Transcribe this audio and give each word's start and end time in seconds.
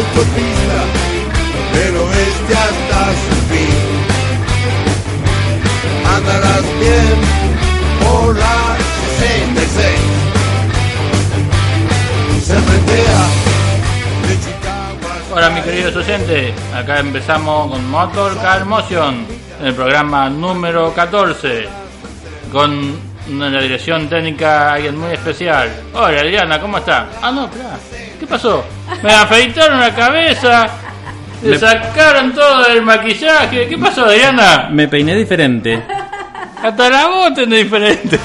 autopista, 0.00 0.80
pero 1.72 2.00
este 2.10 2.54
hasta 2.54 3.00
su 3.22 3.34
fin. 3.50 3.80
Andarás 6.16 6.64
bien 6.80 7.18
por 8.02 8.36
la 8.36 8.76
66. 9.18 10.00
Se 12.46 12.54
mentea 12.54 13.22
de 14.26 14.34
Chicago. 14.40 15.06
hasta 15.10 15.34
Hola 15.34 15.50
mis 15.50 15.64
queridos 15.64 15.94
oyentes, 15.96 16.54
acá 16.74 17.00
empezamos 17.00 17.70
con 17.70 17.90
Motor 17.90 18.36
Car 18.40 18.64
Motion, 18.64 19.26
el 19.62 19.74
programa 19.74 20.30
número 20.30 20.94
14, 20.94 21.68
con 22.50 22.98
la 23.28 23.60
dirección 23.60 24.08
técnica 24.08 24.72
alguien 24.72 24.98
muy 24.98 25.12
especial. 25.12 25.70
Hola 25.92 26.20
Adriana, 26.20 26.58
¿cómo 26.58 26.78
está? 26.78 27.06
Ah 27.20 27.30
no, 27.30 27.44
espera, 27.44 27.78
¿qué 28.18 28.26
pasó? 28.26 28.64
Me 29.02 29.12
afeitaron 29.12 29.80
la 29.80 29.94
cabeza, 29.94 30.68
le 31.42 31.50
Me- 31.50 31.58
sacaron 31.58 32.32
todo 32.32 32.66
el 32.66 32.82
maquillaje, 32.82 33.66
¿qué 33.68 33.78
pasó 33.78 34.04
Adriana? 34.04 34.68
Me 34.70 34.88
peiné 34.88 35.14
diferente. 35.16 35.82
Hasta 36.62 36.90
la 36.90 37.06
voz 37.08 37.34
tenés 37.34 37.64
diferente. 37.64 38.18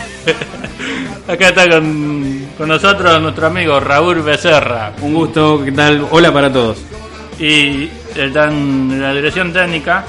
Acá 1.28 1.48
está 1.50 1.70
con, 1.70 2.48
con 2.58 2.68
nosotros 2.68 3.22
nuestro 3.22 3.48
amigo 3.48 3.80
Raúl 3.80 4.22
Becerra. 4.22 4.92
Un 5.02 5.14
gusto, 5.14 5.62
¿qué 5.64 5.72
tal? 5.72 6.06
Hola 6.12 6.32
para 6.34 6.52
todos. 6.52 6.78
y 7.40 7.90
están 8.16 8.52
en 8.92 9.02
la 9.02 9.14
dirección 9.14 9.52
técnica 9.54 10.04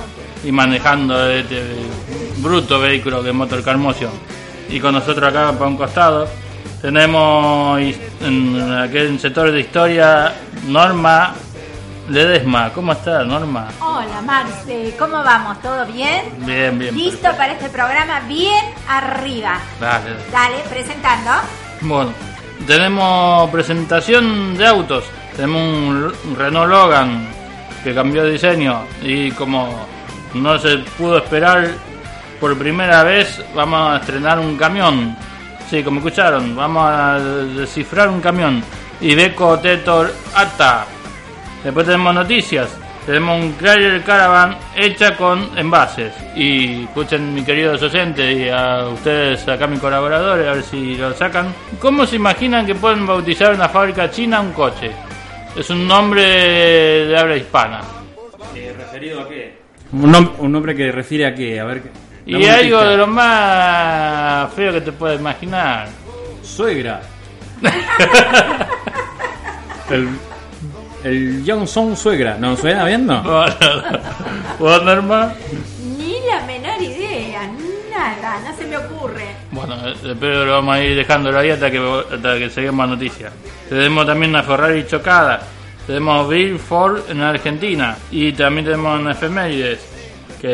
y 0.45 0.53
manejando 0.53 1.29
este 1.31 1.63
bruto 2.39 2.79
vehículo 2.81 3.25
es 3.27 3.33
Motor 3.35 3.63
Car 3.63 3.79
Motion. 3.79 4.11
Y 4.69 4.81
con 4.81 4.95
nosotros 4.95 5.29
acá 5.31 5.53
para 5.53 5.67
un 5.71 5.77
costado 5.77 6.29
tenemos 6.81 7.81
en 8.21 8.73
aquel 8.73 9.19
sector 9.19 9.51
de 9.51 9.61
historia 9.61 10.33
Norma 10.67 11.35
Ledesma. 12.09 12.73
¿Cómo 12.73 12.93
está 12.93 13.25
Norma? 13.25 13.69
Hola 13.81 14.23
Marce, 14.25 14.95
¿cómo 14.99 15.23
vamos? 15.23 15.61
¿Todo 15.61 15.85
bien? 15.87 16.25
Bien, 16.39 16.79
bien. 16.79 16.95
¿Listo 16.95 17.23
perfecto. 17.23 17.39
para 17.39 17.53
este 17.53 17.69
programa? 17.69 18.21
Bien 18.29 18.65
arriba. 18.89 19.59
Dale. 19.81 20.11
Dale, 20.31 20.57
presentando. 20.69 21.31
Bueno, 21.81 22.13
tenemos 22.67 23.51
presentación 23.51 24.57
de 24.57 24.67
autos. 24.67 25.05
Tenemos 25.37 26.15
un 26.25 26.37
Renault 26.37 26.71
Logan 26.71 27.29
que 27.83 27.95
cambió 27.95 28.25
de 28.25 28.33
diseño 28.33 28.85
y 29.03 29.31
como 29.33 29.87
no 30.35 30.59
se 30.59 30.79
pudo 30.99 31.19
esperar 31.19 31.69
por 32.41 32.57
primera 32.59 33.03
vez 33.03 33.43
vamos 33.55 33.93
a 33.93 33.97
estrenar 33.97 34.39
un 34.39 34.57
camión. 34.57 35.17
Sí, 35.71 35.83
como 35.83 35.99
escucharon, 35.99 36.55
vamos 36.55 36.85
a 36.89 37.19
descifrar 37.19 38.09
un 38.09 38.21
camión. 38.21 38.63
Iveco 39.01 39.59
Tetor 39.59 40.13
Ata. 40.35 40.87
Después 41.65 41.85
tenemos 41.87 42.15
noticias. 42.15 42.69
Tenemos 43.05 43.41
un 43.41 43.53
Chrysler 43.57 44.03
Caravan 44.03 44.57
hecha 44.75 45.17
con 45.17 45.57
envases. 45.57 46.13
Y 46.35 46.85
escuchen, 46.85 47.35
mi 47.35 47.43
queridos 47.45 47.81
oyentes, 47.83 48.37
y 48.37 48.49
a 48.49 48.87
ustedes, 48.89 49.47
acá 49.49 49.67
mis 49.67 49.79
colaboradores, 49.81 50.49
a 50.49 50.53
ver 50.55 50.63
si 50.63 50.97
lo 50.97 51.13
sacan. 51.15 51.53
¿Cómo 51.81 52.05
se 52.07 52.17
imaginan 52.17 52.67
que 52.67 52.75
pueden 52.75 53.07
bautizar 53.07 53.53
una 53.55 53.69
fábrica 53.69 54.11
china 54.11 54.41
un 54.41 54.53
coche? 54.53 54.91
Es 55.57 55.71
un 55.71 55.87
nombre 55.87 56.23
de 57.07 57.17
habla 57.17 57.37
hispana. 57.37 57.81
¿Referido 58.77 59.21
a 59.23 59.29
qué? 59.29 59.57
Un, 59.93 60.13
nom- 60.13 60.33
un 60.39 60.51
nombre 60.53 60.75
que 60.75 60.91
refiere 60.91 61.27
a 61.27 61.35
qué, 61.35 61.61
a 61.61 61.65
ver. 61.65 61.83
Y 62.27 62.45
algo 62.45 62.83
de 62.83 62.97
lo 62.97 63.07
más 63.07 64.53
feo 64.53 64.73
que 64.73 64.81
te 64.81 64.93
puedes 64.93 65.21
imaginar. 65.21 65.89
Suegra. 66.43 67.01
el, 69.91 70.09
el 71.05 71.45
Johnson 71.47 71.97
Suegra. 71.97 72.37
¿No 72.37 72.57
suena 72.57 72.85
bien, 72.85 73.07
no? 73.07 73.23
¿Vos, 74.59 74.83
Norma? 74.83 75.33
Ni 75.97 76.17
la 76.27 76.45
menor 76.47 76.83
idea, 76.83 77.49
nada, 77.97 78.41
no 78.45 78.57
se 78.57 78.67
me 78.67 78.77
ocurre. 78.77 79.27
Bueno, 79.53 79.77
espero 79.89 80.45
lo 80.45 80.53
vamos 80.53 80.75
a 80.75 80.83
ir 80.83 80.97
dejándolo 80.97 81.39
ahí 81.39 81.51
hasta 81.51 81.71
que, 81.71 82.03
hasta 82.13 82.39
que 82.39 82.51
seguimos 82.51 82.89
noticias. 82.89 83.33
Tenemos 83.69 84.05
también 84.05 84.31
una 84.31 84.43
Ferrari 84.43 84.85
chocada. 84.85 85.43
Tenemos 85.87 86.29
Bill 86.29 86.59
Ford 86.59 87.09
en 87.09 87.21
Argentina. 87.21 87.97
Y 88.11 88.33
también 88.33 88.67
tenemos 88.67 88.99
una 88.99 89.13
efemérides. 89.13 89.96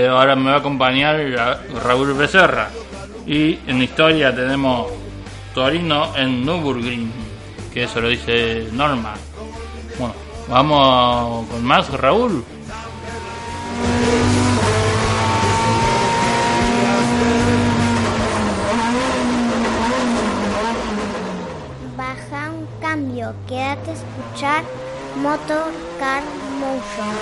Ahora 0.09 0.35
me 0.37 0.51
va 0.51 0.57
a 0.57 0.59
acompañar 0.61 1.17
Ra- 1.31 1.61
Raúl 1.85 2.15
Becerra. 2.15 2.69
Y 3.27 3.59
en 3.67 3.83
historia 3.83 4.35
tenemos 4.35 4.89
Torino 5.55 6.17
en 6.17 6.45
Nürburgring. 6.45 7.13
Que 7.73 7.85
eso 7.85 8.01
lo 8.01 8.09
dice 8.09 8.69
Norma. 8.73 9.15
Bueno, 9.99 10.15
vamos 10.49 11.47
con 11.49 11.65
más, 11.65 11.91
Raúl. 11.91 12.45
Baja 21.97 22.51
un 22.51 22.67
cambio, 22.81 23.35
quédate 23.47 23.91
a 23.91 23.95
escuchar 23.95 24.65
Motor 25.23 25.73
Car 25.99 26.23
Motion. 26.61 27.13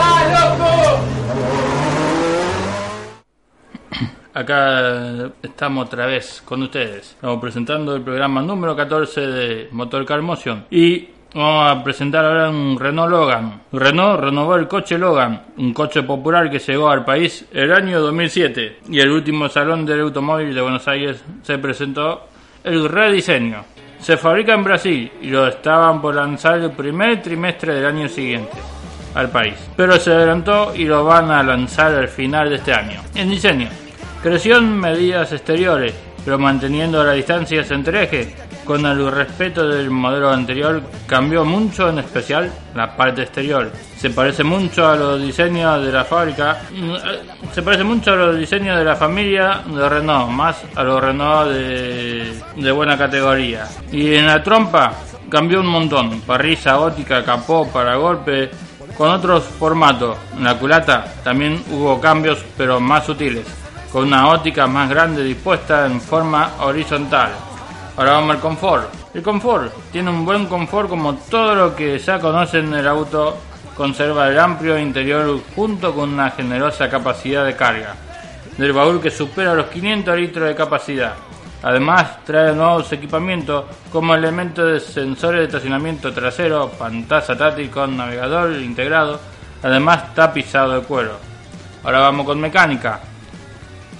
Acá 4.34 5.30
estamos 5.42 5.86
otra 5.86 6.06
vez 6.06 6.42
con 6.44 6.62
ustedes. 6.62 7.10
Estamos 7.10 7.40
presentando 7.40 7.96
el 7.96 8.02
programa 8.02 8.40
número 8.42 8.76
14 8.76 9.20
de 9.20 9.68
Motor 9.72 10.06
Car 10.06 10.22
Motion. 10.22 10.66
Y 10.70 11.08
vamos 11.34 11.70
a 11.70 11.82
presentar 11.82 12.24
ahora 12.24 12.50
un 12.50 12.78
Renault 12.78 13.10
Logan. 13.10 13.62
Renault 13.72 14.20
renovó 14.20 14.54
el 14.56 14.68
coche 14.68 14.98
Logan, 14.98 15.46
un 15.56 15.74
coche 15.74 16.04
popular 16.04 16.50
que 16.50 16.58
llegó 16.58 16.90
al 16.90 17.04
país 17.04 17.46
el 17.52 17.72
año 17.72 18.00
2007. 18.00 18.78
Y 18.88 19.00
el 19.00 19.10
último 19.10 19.48
salón 19.48 19.84
del 19.84 20.00
automóvil 20.00 20.54
de 20.54 20.60
Buenos 20.60 20.86
Aires 20.88 21.22
se 21.42 21.58
presentó 21.58 22.28
el 22.62 22.88
rediseño. 22.88 23.64
Se 23.98 24.16
fabrica 24.16 24.54
en 24.54 24.64
Brasil 24.64 25.12
y 25.20 25.28
lo 25.28 25.46
estaban 25.46 26.00
por 26.00 26.14
lanzar 26.14 26.58
el 26.58 26.70
primer 26.70 27.20
trimestre 27.20 27.74
del 27.74 27.84
año 27.84 28.08
siguiente 28.08 28.56
al 29.14 29.30
país. 29.30 29.54
Pero 29.76 29.98
se 29.98 30.12
adelantó 30.12 30.72
y 30.74 30.84
lo 30.84 31.04
van 31.04 31.30
a 31.30 31.42
lanzar 31.42 31.94
al 31.94 32.08
final 32.08 32.50
de 32.50 32.56
este 32.56 32.72
año. 32.72 33.00
En 33.14 33.30
diseño, 33.30 33.68
creció 34.22 34.58
en 34.58 34.78
medidas 34.78 35.32
exteriores, 35.32 35.94
pero 36.24 36.38
manteniendo 36.38 37.02
las 37.02 37.16
distancias 37.16 37.70
entre 37.70 38.04
ejes. 38.04 38.28
Con 38.64 38.86
el 38.86 39.10
respeto 39.10 39.66
del 39.66 39.90
modelo 39.90 40.30
anterior, 40.30 40.80
cambió 41.06 41.44
mucho, 41.44 41.88
en 41.88 41.98
especial 41.98 42.52
la 42.74 42.94
parte 42.94 43.22
exterior. 43.22 43.72
Se 43.96 44.10
parece 44.10 44.44
mucho 44.44 44.86
a 44.86 44.94
los 44.96 45.20
diseños 45.20 45.84
de 45.84 45.90
la 45.90 46.04
fábrica, 46.04 46.58
mm, 46.70 47.52
se 47.52 47.62
parece 47.62 47.82
mucho 47.82 48.12
a 48.12 48.16
los 48.16 48.38
diseños 48.38 48.78
de 48.78 48.84
la 48.84 48.94
familia 48.94 49.62
de 49.66 49.88
Renault, 49.88 50.30
más 50.30 50.62
a 50.76 50.84
los 50.84 51.02
Renault 51.02 51.50
de, 51.50 52.32
de 52.54 52.70
buena 52.70 52.96
categoría. 52.96 53.66
Y 53.90 54.14
en 54.14 54.26
la 54.26 54.40
trompa 54.40 54.92
cambió 55.28 55.60
un 55.60 55.66
montón, 55.66 56.20
parrilla 56.20 56.78
óptica, 56.78 57.24
capó, 57.24 57.66
paragolpe, 57.66 58.50
con 59.00 59.12
otros 59.12 59.44
formatos. 59.44 60.18
En 60.36 60.44
la 60.44 60.58
culata 60.58 61.06
también 61.24 61.64
hubo 61.70 61.98
cambios, 61.98 62.44
pero 62.54 62.80
más 62.80 63.06
sutiles, 63.06 63.46
con 63.90 64.08
una 64.08 64.28
óptica 64.28 64.66
más 64.66 64.90
grande 64.90 65.24
dispuesta 65.24 65.86
en 65.86 66.02
forma 66.02 66.50
horizontal. 66.60 67.30
Ahora 67.96 68.12
vamos 68.12 68.32
al 68.32 68.42
confort. 68.42 68.92
El 69.14 69.22
confort 69.22 69.72
tiene 69.90 70.10
un 70.10 70.26
buen 70.26 70.44
confort 70.44 70.90
como 70.90 71.14
todo 71.14 71.54
lo 71.54 71.74
que 71.74 71.98
ya 71.98 72.20
conocen 72.20 72.74
el 72.74 72.86
auto. 72.86 73.38
Conserva 73.74 74.28
el 74.28 74.38
amplio 74.38 74.78
interior 74.78 75.40
junto 75.56 75.94
con 75.94 76.12
una 76.12 76.32
generosa 76.32 76.90
capacidad 76.90 77.46
de 77.46 77.56
carga. 77.56 77.94
Del 78.58 78.74
baúl 78.74 79.00
que 79.00 79.10
supera 79.10 79.54
los 79.54 79.68
500 79.68 80.14
litros 80.14 80.46
de 80.46 80.54
capacidad. 80.54 81.14
Además, 81.62 82.24
trae 82.24 82.54
nuevos 82.54 82.90
equipamientos 82.92 83.64
como 83.92 84.14
elementos 84.14 84.72
de 84.72 84.80
sensores 84.80 85.40
de 85.40 85.46
estacionamiento 85.46 86.12
trasero, 86.12 86.70
pantalla 86.70 87.36
táctil 87.36 87.70
con 87.70 87.96
navegador 87.96 88.52
integrado, 88.56 89.20
además 89.62 90.14
tapizado 90.14 90.80
de 90.80 90.86
cuero. 90.86 91.18
Ahora 91.84 92.00
vamos 92.00 92.24
con 92.24 92.40
mecánica. 92.40 93.00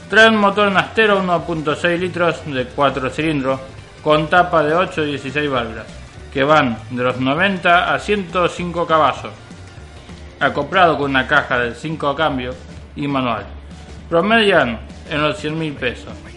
Trae 0.08 0.28
un 0.28 0.36
motor 0.36 0.72
Nastero 0.72 1.22
1.6 1.22 1.98
litros 1.98 2.40
de 2.46 2.64
4 2.64 3.10
cilindros 3.10 3.60
con 4.02 4.28
tapa 4.28 4.62
de 4.62 4.74
8 4.74 5.04
y 5.04 5.10
16 5.10 5.50
válvulas, 5.50 5.86
que 6.32 6.42
van 6.42 6.78
de 6.90 7.02
los 7.02 7.20
90 7.20 7.94
a 7.94 7.98
105 7.98 8.86
caballos, 8.86 9.32
acoplado 10.40 10.96
con 10.96 11.10
una 11.10 11.26
caja 11.26 11.58
de 11.58 11.74
5 11.74 12.16
cambios 12.16 12.56
y 12.96 13.06
manual. 13.06 13.44
Promedian 14.08 14.80
en 15.10 15.22
los 15.22 15.38
100 15.38 15.58
mil 15.58 15.74
pesos. 15.74 16.29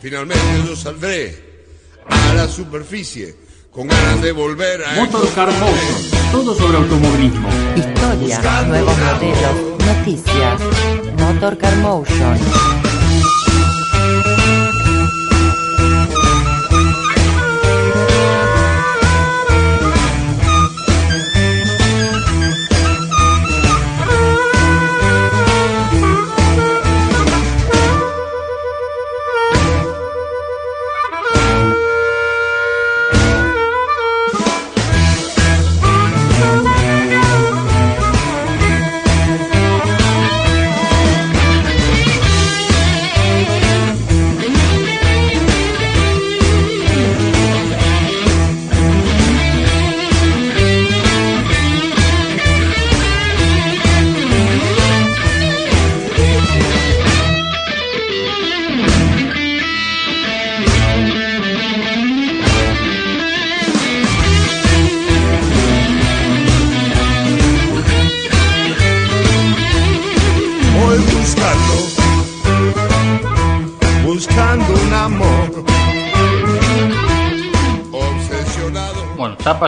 Finalmente 0.00 0.44
yo 0.66 0.74
saldré 0.74 1.52
a 2.08 2.34
la 2.34 2.48
superficie 2.48 3.36
con 3.70 3.86
ganas 3.86 4.20
de 4.20 4.32
volver 4.32 4.84
a 4.84 4.96
Motor 4.96 5.28
Car 5.34 5.48
Motion. 5.48 6.32
Todo 6.32 6.54
sobre 6.54 6.76
automovilismo. 6.76 7.48
Historia, 7.76 8.64
nuevos 8.66 8.98
modelos, 8.98 9.86
noticias. 9.86 10.60
Motor 11.18 11.56
Car 11.56 11.76
Motion. 11.76 12.91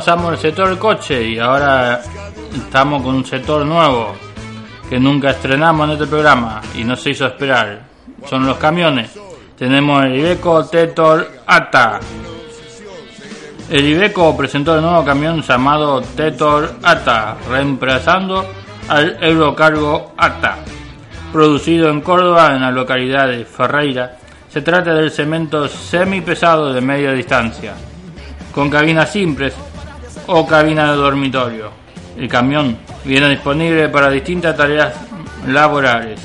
Pasamos 0.04 0.32
el 0.32 0.38
sector 0.38 0.78
coche 0.78 1.28
y 1.30 1.38
ahora 1.38 2.02
estamos 2.54 3.02
con 3.02 3.14
un 3.14 3.24
sector 3.24 3.64
nuevo 3.64 4.14
que 4.86 5.00
nunca 5.00 5.30
estrenamos 5.30 5.86
en 5.86 5.92
este 5.94 6.06
programa 6.06 6.60
y 6.74 6.84
no 6.84 6.94
se 6.94 7.08
hizo 7.08 7.26
esperar. 7.26 7.80
Son 8.28 8.44
los 8.44 8.58
camiones. 8.58 9.18
Tenemos 9.56 10.04
el 10.04 10.16
Ibeco 10.16 10.66
Tetor 10.66 11.26
Ata. 11.46 12.00
El 13.70 13.82
Ibeco 13.82 14.36
presentó 14.36 14.74
el 14.74 14.82
nuevo 14.82 15.02
camión 15.06 15.40
llamado 15.40 16.02
Tetor 16.02 16.74
Ata, 16.82 17.38
reemplazando 17.48 18.44
al 18.88 19.16
Eurocargo 19.22 20.12
Ata. 20.18 20.58
Producido 21.32 21.88
en 21.88 22.02
Córdoba, 22.02 22.54
en 22.54 22.60
la 22.60 22.70
localidad 22.70 23.28
de 23.28 23.46
Ferreira, 23.46 24.18
se 24.50 24.60
trata 24.60 24.92
del 24.92 25.10
cemento 25.10 25.66
semipesado 25.66 26.74
de 26.74 26.82
media 26.82 27.12
distancia, 27.12 27.72
con 28.52 28.68
cabinas 28.68 29.10
simples 29.10 29.54
o 30.26 30.46
cabina 30.46 30.90
de 30.90 30.96
dormitorio. 30.96 31.70
El 32.16 32.28
camión 32.28 32.78
viene 33.04 33.28
disponible 33.28 33.88
para 33.88 34.10
distintas 34.10 34.56
tareas 34.56 34.94
laborales, 35.46 36.20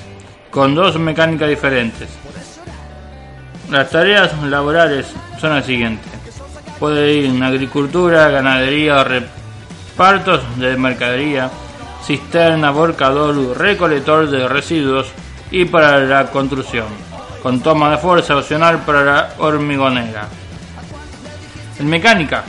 con 0.51 0.75
dos 0.75 0.97
mecánicas 0.99 1.49
diferentes. 1.49 2.09
Las 3.69 3.89
tareas 3.89 4.31
laborales 4.43 5.07
son 5.39 5.55
las 5.55 5.65
siguientes. 5.65 6.11
Puede 6.79 7.13
ir 7.13 7.25
en 7.25 7.43
agricultura, 7.43 8.29
ganadería 8.29 8.99
o 8.99 9.03
repartos 9.03 10.41
de 10.57 10.77
mercadería, 10.77 11.49
cisterna, 12.03 12.71
volcador, 12.71 13.57
recolector 13.57 14.29
de 14.29 14.47
residuos 14.47 15.07
y 15.51 15.65
para 15.65 15.99
la 15.99 16.27
construcción, 16.31 16.87
con 17.43 17.61
toma 17.61 17.91
de 17.91 17.97
fuerza 17.97 18.37
opcional 18.37 18.79
para 18.85 19.03
la 19.03 19.29
hormigonera. 19.39 20.27
En 21.79 21.87
mecánica, 21.87 22.43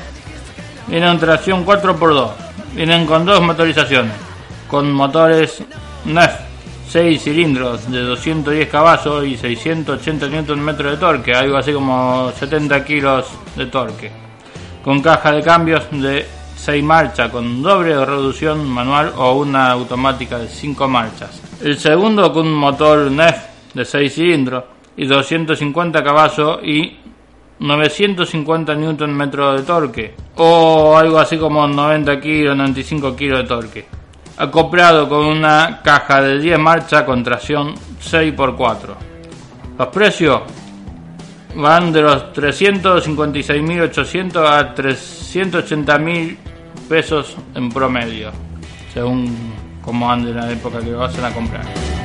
viene 0.90 1.08
en 1.08 1.18
tracción 1.18 1.64
4x2, 1.64 2.30
vienen 2.74 3.06
con 3.06 3.24
dos 3.24 3.40
motorizaciones, 3.40 4.12
con 4.68 4.92
motores 4.92 5.62
NEF 6.04 6.32
6 6.90 7.22
cilindros 7.22 7.88
de 7.88 8.00
210 8.00 8.68
caballos 8.68 9.24
y 9.24 9.36
680 9.36 10.26
Nm 10.26 10.76
de 10.76 10.96
torque, 10.96 11.32
algo 11.32 11.56
así 11.56 11.72
como 11.72 12.32
70 12.36 12.84
kilos 12.84 13.26
de 13.54 13.66
torque, 13.66 14.10
con 14.82 15.00
caja 15.00 15.30
de 15.30 15.42
cambios 15.42 15.84
de 15.92 16.26
6 16.56 16.82
marchas 16.82 17.30
con 17.30 17.62
doble 17.62 18.04
reducción 18.04 18.68
manual 18.68 19.12
o 19.16 19.34
una 19.34 19.70
automática 19.70 20.38
de 20.38 20.48
5 20.48 20.88
marchas. 20.88 21.40
El 21.62 21.78
segundo 21.78 22.32
con 22.32 22.48
un 22.48 22.54
motor 22.54 23.08
NEF 23.08 23.36
de 23.72 23.84
6 23.84 24.12
cilindros 24.12 24.64
y 24.96 25.06
250 25.06 26.02
caballos 26.02 26.58
y 26.64 26.96
950 27.60 28.74
Nm 28.74 29.30
de 29.56 29.62
torque 29.62 30.14
o 30.36 30.96
algo 30.96 31.18
así 31.18 31.36
como 31.36 31.68
90 31.68 32.18
kg 32.18 32.56
95 32.56 33.14
kg 33.14 33.36
de 33.36 33.44
torque 33.44 33.84
acoplado 34.38 35.06
con 35.08 35.26
una 35.26 35.82
caja 35.82 36.22
de 36.22 36.38
10 36.38 36.58
marchas 36.58 37.02
con 37.02 37.22
tracción 37.22 37.74
6x4 38.02 38.94
los 39.78 39.88
precios 39.88 40.40
van 41.54 41.92
de 41.92 42.00
los 42.00 42.32
356.800 42.32 44.36
a 44.36 44.74
380.000 44.74 46.36
pesos 46.88 47.36
en 47.54 47.68
promedio 47.68 48.30
según 48.94 49.52
como 49.82 50.10
ande 50.10 50.32
la 50.32 50.50
época 50.50 50.80
que 50.80 50.90
lo 50.90 50.98
vayan 50.98 51.26
a 51.26 51.34
comprar 51.34 51.99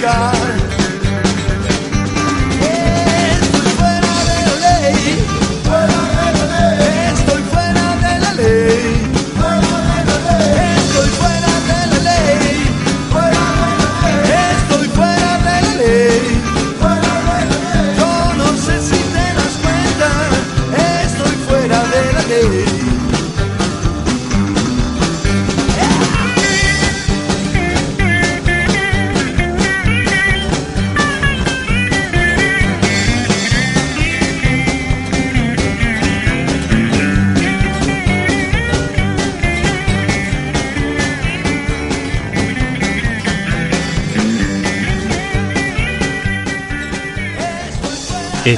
sky. 0.00 0.39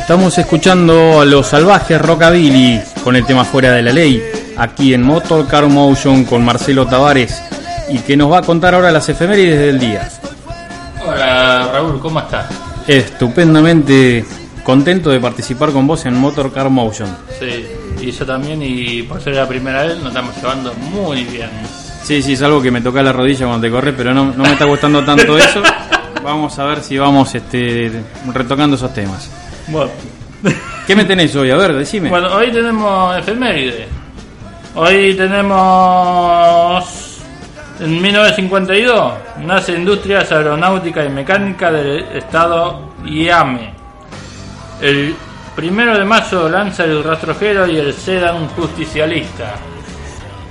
Estamos 0.03 0.37
escuchando 0.37 1.21
a 1.21 1.25
los 1.25 1.47
salvajes 1.47 2.03
Rockabilly 2.03 2.81
con 3.05 3.15
el 3.15 3.25
tema 3.25 3.45
Fuera 3.45 3.71
de 3.71 3.83
la 3.83 3.93
Ley, 3.93 4.21
aquí 4.57 4.93
en 4.93 5.05
Motor 5.05 5.47
Car 5.47 5.69
Motion 5.69 6.25
con 6.25 6.45
Marcelo 6.45 6.87
Tavares 6.87 7.41
y 7.89 7.99
que 7.99 8.17
nos 8.17 8.31
va 8.31 8.39
a 8.39 8.43
contar 8.43 8.75
ahora 8.75 8.91
las 8.91 9.09
efemérides 9.09 9.61
del 9.61 9.79
día. 9.79 10.11
Hola 11.07 11.71
Raúl, 11.73 12.01
¿cómo 12.01 12.19
estás? 12.19 12.47
Estupendamente 12.89 14.25
contento 14.65 15.09
de 15.09 15.21
participar 15.21 15.71
con 15.71 15.87
vos 15.87 16.05
en 16.05 16.19
Motor 16.19 16.53
Car 16.53 16.69
Motion. 16.69 17.09
Sí, 17.39 17.65
y 18.01 18.11
yo 18.11 18.27
también, 18.27 18.61
y 18.61 19.05
por 19.05 19.23
ser 19.23 19.37
la 19.37 19.47
primera 19.47 19.85
vez, 19.85 19.99
nos 19.99 20.09
estamos 20.09 20.35
llevando 20.35 20.75
muy 20.75 21.23
bien. 21.25 21.49
Sí, 22.03 22.21
sí, 22.23 22.33
es 22.33 22.43
algo 22.43 22.61
que 22.61 22.73
me 22.73 22.81
toca 22.81 23.05
la 23.05 23.13
rodilla 23.13 23.47
cuando 23.47 23.65
te 23.65 23.71
corres, 23.71 23.95
pero 23.97 24.13
no, 24.13 24.25
no 24.25 24.43
me 24.43 24.53
está 24.53 24.65
gustando 24.65 25.05
tanto 25.05 25.39
eso. 25.39 25.63
Vamos 26.25 26.59
a 26.59 26.65
ver 26.65 26.83
si 26.83 26.99
vamos 26.99 27.33
este, 27.37 28.03
retocando 28.35 28.75
esos 28.75 28.93
temas. 28.93 29.31
Bueno, 29.69 29.91
¿Qué 30.87 30.97
me 30.97 31.05
tenés 31.05 31.35
hoy? 31.37 31.51
A 31.51 31.57
ver, 31.57 31.75
decime. 31.75 32.09
bueno 32.09 32.35
hoy 32.35 32.51
tenemos 32.51 33.17
efeméride. 33.17 33.87
Hoy 34.75 35.15
tenemos. 35.15 36.85
En 37.81 38.01
1952 38.01 39.13
nace 39.45 39.73
Industrias 39.73 40.31
Aeronáutica 40.31 41.05
y 41.05 41.09
Mecánica 41.09 41.71
del 41.73 42.05
Estado 42.17 42.93
IAME. 43.05 43.73
El 44.81 45.15
primero 45.57 45.99
de 45.99 46.05
mayo 46.05 46.49
lanza 46.49 46.85
el 46.85 47.03
rastrojero 47.03 47.67
y 47.67 47.77
el 47.77 47.93
Sedan 47.93 48.49
Justicialista. 48.49 49.55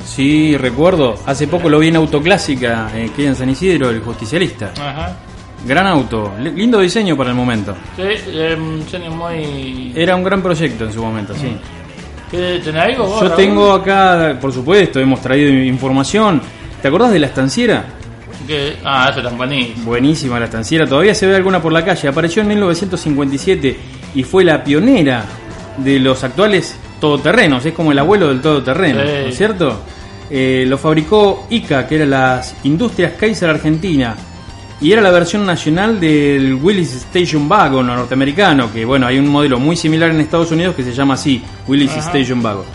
Sí, 0.06 0.58
recuerdo. 0.58 1.16
Hace 1.26 1.48
poco 1.48 1.70
lo 1.70 1.80
vi 1.80 1.88
en 1.88 1.96
Autoclásica, 1.96 2.90
eh, 2.94 3.12
que 3.16 3.28
en 3.28 3.36
San 3.36 3.50
Isidro, 3.50 3.90
el 3.90 4.02
justicialista. 4.02 4.74
Ajá. 4.78 5.16
Gran 5.66 5.86
auto, 5.88 6.34
li- 6.40 6.52
lindo 6.52 6.80
diseño 6.80 7.16
para 7.16 7.30
el 7.30 7.36
momento. 7.36 7.76
Sí, 7.96 8.02
es 8.04 8.58
un 8.58 8.80
diseño 8.84 9.12
muy. 9.12 9.92
Era 9.96 10.16
un 10.16 10.24
gran 10.24 10.42
proyecto 10.42 10.86
en 10.86 10.94
su 10.94 11.02
momento, 11.04 11.34
sí. 11.36 11.56
¿Qué, 12.32 12.62
¿Tenés 12.64 12.82
algo 12.84 13.06
vos, 13.08 13.22
Yo 13.22 13.28
Raúl? 13.28 13.36
tengo 13.38 13.72
acá, 13.74 14.38
por 14.42 14.52
supuesto, 14.54 15.00
hemos 15.00 15.22
traído 15.22 15.52
información. 15.52 16.42
¿Te 16.82 16.88
acordás 16.88 17.12
de 17.12 17.20
la 17.20 17.28
estanciera? 17.28 17.86
Ah, 18.84 19.10
eso 19.12 19.22
tan 19.22 19.38
buenísimo. 19.38 19.86
Buenísima 19.86 20.40
la 20.40 20.46
estanciera, 20.46 20.86
todavía 20.88 21.14
se 21.14 21.28
ve 21.28 21.36
alguna 21.36 21.62
por 21.62 21.72
la 21.72 21.86
calle. 21.86 22.08
Apareció 22.08 22.42
en 22.42 22.48
1957 22.50 23.78
y 24.16 24.24
fue 24.24 24.44
la 24.44 24.64
pionera 24.64 25.24
de 25.78 26.00
los 26.00 26.24
actuales 26.24 26.76
todoterrenos. 27.00 27.66
Es 27.66 27.74
como 27.74 27.92
el 27.92 28.00
abuelo 28.00 28.30
del 28.30 28.42
todoterreno, 28.42 29.00
Sí. 29.02 29.08
¿no 29.08 29.28
es 29.30 29.38
cierto? 29.38 29.82
Eh, 30.30 30.66
lo 30.68 30.78
fabricó 30.78 31.46
ICA, 31.50 31.86
que 31.88 31.96
era 31.98 32.06
las 32.06 32.56
Industrias 32.64 33.14
Kaiser 33.20 33.50
Argentina. 33.50 34.16
Y 34.82 34.92
era 34.92 35.02
la 35.02 35.12
versión 35.12 35.46
nacional 35.46 36.00
del 36.00 36.56
Willis 36.56 36.94
Station 36.96 37.48
Wagon 37.48 37.86
norteamericano, 37.86 38.74
que 38.74 38.84
bueno, 38.84 39.06
hay 39.06 39.20
un 39.20 39.28
modelo 39.28 39.60
muy 39.60 39.76
similar 39.76 40.10
en 40.10 40.20
Estados 40.20 40.52
Unidos 40.52 40.76
que 40.76 40.82
se 40.84 40.92
llama 40.92 41.14
así, 41.14 41.42
Willis 41.68 41.92
Ajá. 41.92 42.00
Station 42.12 42.44
Wagon. 42.44 42.66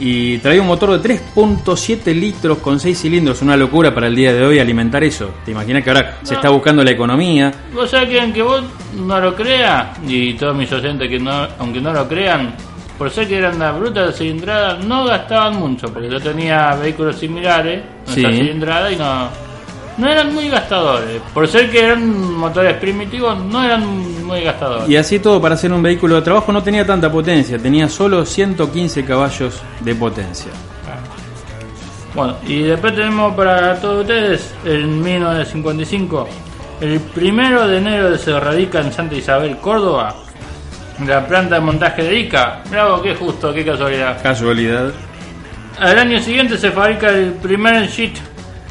Y 0.00 0.38
traía 0.38 0.60
un 0.60 0.68
motor 0.68 1.00
de 1.00 1.16
3.7 1.34 2.14
litros 2.14 2.58
con 2.58 2.78
6 2.78 2.96
cilindros, 3.00 3.42
una 3.42 3.56
locura 3.56 3.92
para 3.92 4.06
el 4.06 4.14
día 4.14 4.32
de 4.32 4.46
hoy 4.46 4.60
alimentar 4.60 5.02
eso. 5.02 5.32
¿Te 5.44 5.50
imaginas 5.50 5.82
que 5.82 5.90
ahora 5.90 6.18
se 6.22 6.34
No. 6.34 6.38
está 6.38 6.48
buscando 6.50 6.84
la 6.84 6.92
economía? 6.92 7.52
Vos 7.74 7.90
sabés 7.90 8.10
que 8.10 8.20
aunque 8.20 8.42
vos 8.42 8.62
no 8.96 9.18
lo 9.18 9.34
creas, 9.34 9.98
y 10.06 10.34
todos 10.34 10.56
mis 10.56 10.70
oyentes 10.70 11.08
que 11.08 11.18
no, 11.18 11.48
aunque 11.58 11.80
no 11.80 11.92
lo 11.92 12.06
crean, 12.06 12.54
por 12.96 13.10
ser 13.10 13.26
que 13.26 13.36
eran 13.38 13.56
una 13.56 13.72
bruta 13.72 14.06
de 14.06 14.12
cilindrada, 14.12 14.78
no 14.78 15.04
gastaban 15.06 15.56
mucho, 15.56 15.92
porque 15.92 16.08
yo 16.08 16.20
tenía 16.20 16.76
vehículos 16.76 17.16
similares, 17.18 17.82
en 18.06 18.14
Sí. 18.14 18.20
cilindrada, 18.24 18.92
y 18.92 18.96
no, 18.96 19.28
no 19.98 20.08
eran 20.08 20.32
muy 20.32 20.48
gastadores. 20.48 21.20
Por 21.34 21.46
ser 21.48 21.70
que 21.70 21.84
eran 21.84 22.34
motores 22.34 22.76
primitivos, 22.76 23.38
no 23.38 23.62
eran 23.62 24.24
muy 24.24 24.42
gastadores. 24.42 24.88
Y 24.88 24.96
así 24.96 25.18
todo, 25.18 25.40
para 25.40 25.56
hacer 25.56 25.72
un 25.72 25.82
vehículo 25.82 26.16
de 26.16 26.22
trabajo 26.22 26.52
no 26.52 26.62
tenía 26.62 26.86
tanta 26.86 27.10
potencia, 27.10 27.58
tenía 27.58 27.88
solo 27.88 28.24
115 28.24 29.04
caballos 29.04 29.60
de 29.80 29.94
potencia. 29.94 30.52
Bueno, 32.14 32.36
y 32.46 32.62
después 32.62 32.94
tenemos 32.94 33.34
para 33.34 33.78
todos 33.80 34.02
ustedes, 34.02 34.52
en 34.64 35.02
1955, 35.02 36.28
el 36.80 37.00
primero 37.00 37.66
de 37.68 37.78
enero 37.78 38.16
se 38.16 38.38
radica 38.38 38.80
en 38.80 38.92
Santa 38.92 39.14
Isabel, 39.14 39.58
Córdoba, 39.58 40.14
la 41.06 41.26
planta 41.26 41.56
de 41.56 41.60
montaje 41.60 42.02
de 42.02 42.20
ICA. 42.20 42.62
Vos, 42.88 43.02
qué 43.02 43.14
justo, 43.14 43.52
qué 43.52 43.64
casualidad. 43.64 44.22
Casualidad. 44.22 44.92
Al 45.78 45.98
año 45.98 46.18
siguiente 46.18 46.58
se 46.58 46.72
fabrica 46.72 47.10
el 47.10 47.34
primer 47.34 47.88
Jeep 47.88 48.16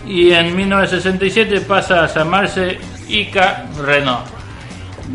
y 0.08 0.32
en 0.32 0.56
1967 0.56 1.62
pasa 1.62 2.04
a 2.04 2.08
llamarse 2.14 2.78
ICA 3.10 3.66
Renault. 3.86 4.26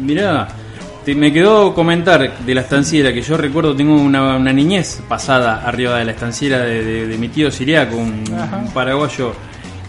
Mirá, 0.00 0.48
te- 1.04 1.14
me 1.14 1.32
quedó 1.32 1.74
comentar 1.74 2.38
de 2.38 2.54
la 2.54 2.60
estanciera, 2.62 3.12
que 3.12 3.22
yo 3.22 3.36
recuerdo, 3.36 3.74
tengo 3.76 3.94
una, 3.94 4.36
una 4.36 4.52
niñez 4.52 5.02
pasada 5.08 5.62
arriba 5.66 5.98
de 5.98 6.04
la 6.06 6.12
estanciera 6.12 6.58
de, 6.60 6.82
de- 6.84 7.06
de 7.06 7.18
mi 7.18 7.28
tío 7.28 7.50
Siriaco, 7.50 7.96
un, 7.96 8.24
un 8.28 8.70
paraguayo 8.72 9.32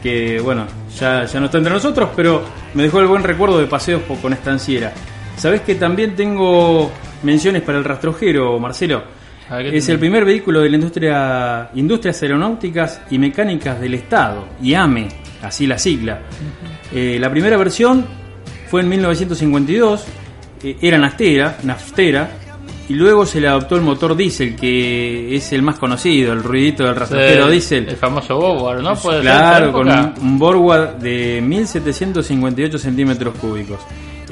que, 0.01 0.39
bueno, 0.41 0.65
ya, 0.99 1.23
ya 1.25 1.39
no 1.39 1.45
está 1.45 1.57
entre 1.59 1.73
nosotros, 1.73 2.09
pero 2.15 2.43
me 2.73 2.83
dejó 2.83 2.99
el 2.99 3.07
buen 3.07 3.23
recuerdo 3.23 3.57
de 3.59 3.67
paseos 3.67 4.01
con 4.21 4.33
estanciera. 4.33 4.91
Sabés 5.37 5.61
que 5.61 5.75
también 5.75 6.15
tengo 6.15 6.91
menciones 7.23 7.61
para 7.61 7.77
el 7.77 7.83
rastrojero, 7.85 8.59
Marcelo. 8.59 9.03
A 9.53 9.57
ver, 9.57 9.69
¿qué 9.69 9.77
Es 9.77 9.87
el 9.87 9.99
primer 9.99 10.25
vehículo 10.25 10.61
de 10.61 10.69
la 10.69 10.75
industria, 10.77 11.69
Industrias 11.75 12.23
Aeronáuticas 12.23 13.01
y 13.11 13.19
Mecánicas 13.19 13.79
del 13.79 13.93
Estado, 13.93 14.47
IAME, 14.63 15.09
así 15.43 15.67
la 15.67 15.77
sigla. 15.77 16.21
Eh, 16.91 17.17
la 17.19 17.29
primera 17.29 17.55
versión 17.55 18.03
fue 18.67 18.81
en 18.81 18.89
1952, 18.89 20.05
eh, 20.63 20.77
era 20.81 20.97
naftera, 20.97 21.57
naftera, 21.61 22.31
y 22.89 22.95
luego 22.95 23.27
se 23.27 23.39
le 23.39 23.47
adoptó 23.47 23.75
el 23.75 23.83
motor 23.83 24.17
diésel, 24.17 24.55
que 24.55 25.35
es 25.35 25.53
el 25.53 25.61
más 25.61 25.77
conocido, 25.77 26.33
el 26.33 26.41
ruidito 26.41 26.85
del 26.85 26.95
rastrojero 26.95 27.45
el, 27.45 27.51
diésel. 27.51 27.89
el 27.89 27.95
famoso 27.95 28.35
Bowar, 28.35 28.81
¿no? 28.81 28.95
Puede 28.95 29.17
ser 29.17 29.31
Claro, 29.31 29.71
con 29.71 29.87
un, 29.87 30.13
un 30.19 30.39
Borgward 30.39 30.95
de 30.95 31.41
1758 31.43 32.79
centímetros 32.79 33.35
cúbicos. 33.35 33.81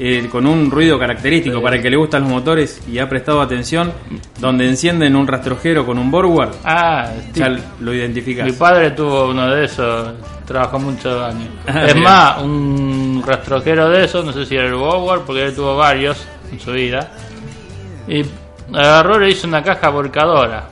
Eh, 0.04 0.28
con 0.32 0.46
un 0.48 0.68
ruido 0.68 0.98
característico 0.98 1.62
para 1.62 1.76
el 1.76 1.82
que 1.82 1.88
le 1.88 1.96
gustan 1.96 2.22
los 2.22 2.30
motores 2.32 2.82
y 2.90 2.98
ha 2.98 3.08
prestado 3.08 3.40
atención, 3.40 3.92
donde 4.40 4.66
encienden 4.66 5.14
un 5.14 5.28
rastrojero 5.28 5.86
con 5.86 5.96
un 5.96 6.10
Borgward, 6.10 6.54
Ah, 6.64 7.08
ya 7.32 7.56
lo 7.78 7.94
identificas. 7.94 8.44
mi 8.46 8.50
padre 8.52 8.90
tuvo 8.90 9.28
uno 9.28 9.48
de 9.54 9.64
esos, 9.66 10.12
trabajó 10.44 10.80
muchos 10.80 11.22
años. 11.22 11.50
Ah, 11.68 11.84
es 11.86 11.92
bien. 11.94 12.02
más, 12.04 12.42
un 12.42 13.22
rastrojero 13.24 13.90
de 13.90 14.04
esos, 14.06 14.24
no 14.24 14.32
sé 14.32 14.44
si 14.44 14.56
era 14.56 14.66
el 14.66 14.74
Bowar, 14.74 15.20
porque 15.20 15.44
él 15.44 15.54
tuvo 15.54 15.76
varios 15.76 16.26
en 16.50 16.58
su 16.58 16.72
vida. 16.72 17.08
Y 18.08 18.24
agarró 18.74 19.18
y 19.18 19.26
le 19.26 19.30
hizo 19.30 19.46
una 19.46 19.62
caja 19.62 19.88
volcadora. 19.90 20.64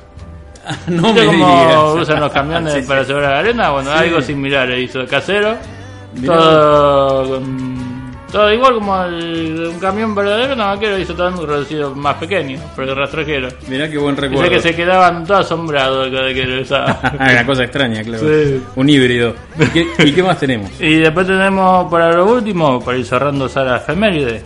no 0.88 1.02
¿Viste 1.12 1.20
me 1.20 1.26
cómo 1.26 1.46
digas. 1.46 2.02
usan 2.02 2.20
los 2.20 2.32
camiones 2.32 2.72
Sí, 2.80 2.82
para 2.82 3.02
sí. 3.04 3.08
llevar 3.12 3.24
a 3.26 3.30
la 3.30 3.38
arena? 3.38 3.70
Bueno, 3.70 3.92
algo 3.92 4.20
similar 4.22 4.66
le 4.68 4.80
hizo 4.80 5.06
casero. 5.06 5.54
Mirá. 6.14 6.34
Todo, 6.36 7.28
con- 7.38 7.69
todo 8.30 8.52
igual 8.52 8.74
como 8.74 9.04
el- 9.04 9.68
un 9.72 9.78
camión 9.78 10.14
verdadero, 10.14 10.54
no 10.56 10.78
que 10.78 10.88
lo 10.90 10.98
hizo 10.98 11.14
todo 11.14 11.28
un 11.28 11.46
reducido 11.46 11.94
más 11.94 12.16
pequeño, 12.16 12.58
pero 12.76 12.92
el 12.92 12.96
rastrojero. 12.98 13.48
Mirá 13.68 13.88
qué 13.90 13.98
buen 13.98 14.14
Dice 14.14 14.28
recuerdo. 14.28 14.50
que 14.50 14.60
se 14.60 14.74
quedaban 14.74 15.24
todos 15.26 15.46
asombrados 15.46 16.08
cada 16.10 16.32
que 16.32 16.44
lo 16.44 16.62
usaba. 16.62 17.00
Una 17.20 17.46
cosa 17.46 17.64
extraña, 17.64 18.02
claro. 18.02 18.22
Sí. 18.26 18.62
Un 18.76 18.88
híbrido. 18.88 19.34
¿Y 19.58 19.66
qué, 19.66 19.86
y 20.04 20.12
qué 20.12 20.22
más 20.22 20.38
tenemos? 20.38 20.70
y 20.80 20.94
después 20.96 21.26
tenemos 21.26 21.90
para 21.90 22.12
lo 22.12 22.26
último, 22.26 22.80
para 22.84 22.96
ir 22.98 23.04
cerrando 23.06 23.48
Sara 23.48 23.76
Efeméride, 23.78 24.42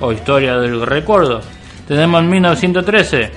o 0.00 0.12
Historia 0.12 0.56
del 0.58 0.84
Recuerdo. 0.86 1.40
Tenemos 1.86 2.20
en 2.22 2.30
1913, 2.30 3.30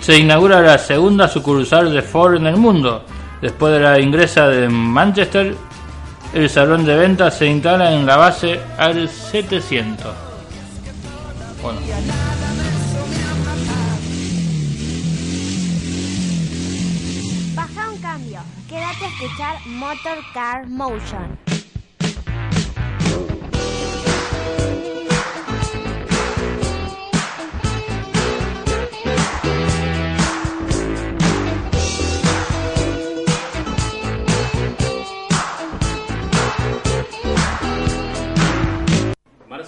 se 0.00 0.18
inaugura 0.18 0.60
la 0.60 0.78
segunda 0.78 1.28
sucursal 1.28 1.92
de 1.92 2.02
Ford 2.02 2.36
en 2.36 2.46
el 2.46 2.56
mundo. 2.56 3.04
Después 3.40 3.72
de 3.72 3.80
la 3.80 3.98
ingresa 4.00 4.48
de 4.48 4.68
Manchester, 4.68 5.54
el 6.32 6.48
salón 6.48 6.84
de 6.84 6.96
ventas 6.96 7.38
se 7.38 7.46
instala 7.46 7.92
en 7.92 8.06
la 8.06 8.16
base 8.16 8.60
al 8.78 9.08
700. 9.08 10.14
Bueno, 11.62 11.80
Baja 17.54 17.90
un 17.90 17.98
cambio. 17.98 18.40
Quédate 18.68 19.04
a 19.04 19.08
escuchar 19.08 19.66
Motor 19.66 20.18
Car 20.32 20.66
Motion. 20.68 21.59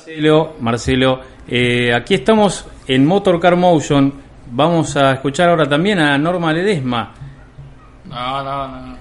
Marcelo, 0.02 0.56
Marcelo, 0.58 1.20
eh, 1.46 1.94
aquí 1.94 2.14
estamos 2.14 2.66
en 2.88 3.06
Motor 3.06 3.38
Car 3.38 3.54
Motion. 3.54 4.12
Vamos 4.50 4.96
a 4.96 5.12
escuchar 5.12 5.48
ahora 5.48 5.68
también 5.68 6.00
a 6.00 6.18
Norma 6.18 6.52
Ledesma. 6.52 7.12
no, 8.06 8.42
no, 8.42 8.68
no. 8.68 8.96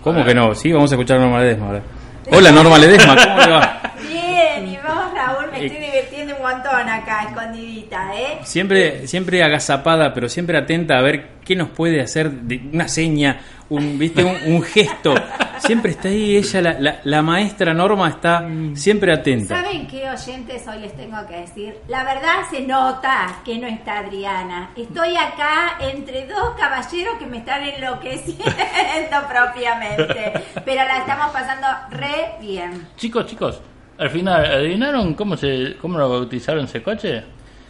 ¿Cómo 0.00 0.24
que 0.24 0.32
no? 0.32 0.54
Sí, 0.54 0.70
vamos 0.70 0.92
a 0.92 0.94
escuchar 0.94 1.18
a 1.18 1.22
Norma 1.22 1.40
Ledesma 1.40 1.66
ahora. 1.66 1.82
Hola 2.30 2.52
Norma 2.52 2.78
Ledesma, 2.78 3.16
¿cómo 3.16 3.36
le 3.40 3.50
va? 3.50 3.82
Bien, 4.08 4.68
y 4.68 4.76
vamos 4.76 5.12
Raúl, 5.12 5.50
me 5.50 5.58
Eh, 5.60 5.66
estoy 5.66 5.80
divirtiendo 5.80 6.01
un 6.42 6.50
montón 6.50 6.88
acá, 6.88 7.24
escondidita, 7.28 8.14
¿eh? 8.16 8.38
Siempre, 8.44 9.06
siempre 9.06 9.42
agazapada, 9.42 10.12
pero 10.12 10.28
siempre 10.28 10.58
atenta 10.58 10.98
a 10.98 11.02
ver 11.02 11.28
qué 11.44 11.54
nos 11.56 11.68
puede 11.70 12.00
hacer 12.00 12.30
de 12.30 12.60
una 12.72 12.88
seña, 12.88 13.40
un, 13.68 13.98
¿viste? 13.98 14.24
un, 14.24 14.36
un 14.54 14.62
gesto. 14.62 15.14
Siempre 15.58 15.92
está 15.92 16.08
ahí 16.08 16.36
ella, 16.36 16.60
la, 16.60 16.72
la- 16.80 17.00
la 17.04 17.22
maestra 17.22 17.72
Norma 17.72 18.08
está 18.08 18.44
siempre 18.74 19.12
atenta. 19.12 19.62
¿Saben 19.62 19.86
qué 19.86 20.08
oyentes 20.10 20.66
hoy 20.66 20.80
les 20.80 20.96
tengo 20.96 21.24
que 21.28 21.36
decir? 21.36 21.76
La 21.88 22.02
verdad 22.04 22.42
se 22.50 22.60
nota 22.62 23.36
que 23.44 23.58
no 23.58 23.68
está 23.68 23.98
Adriana. 23.98 24.70
Estoy 24.76 25.16
acá 25.16 25.76
entre 25.80 26.26
dos 26.26 26.54
caballeros 26.58 27.14
que 27.18 27.26
me 27.26 27.38
están 27.38 27.62
enloqueciendo 27.62 28.42
propiamente. 29.28 30.32
Pero 30.64 30.84
la 30.84 30.98
estamos 30.98 31.30
pasando 31.32 31.66
re 31.90 32.32
bien. 32.40 32.88
Chicos, 32.96 33.26
chicos, 33.26 33.62
al 34.02 34.10
final, 34.10 34.44
¿adivinaron 34.44 35.14
cómo 35.14 35.36
se 35.36 35.76
cómo 35.80 35.96
lo 35.96 36.08
bautizaron 36.08 36.64
ese 36.64 36.82
coche? 36.82 37.22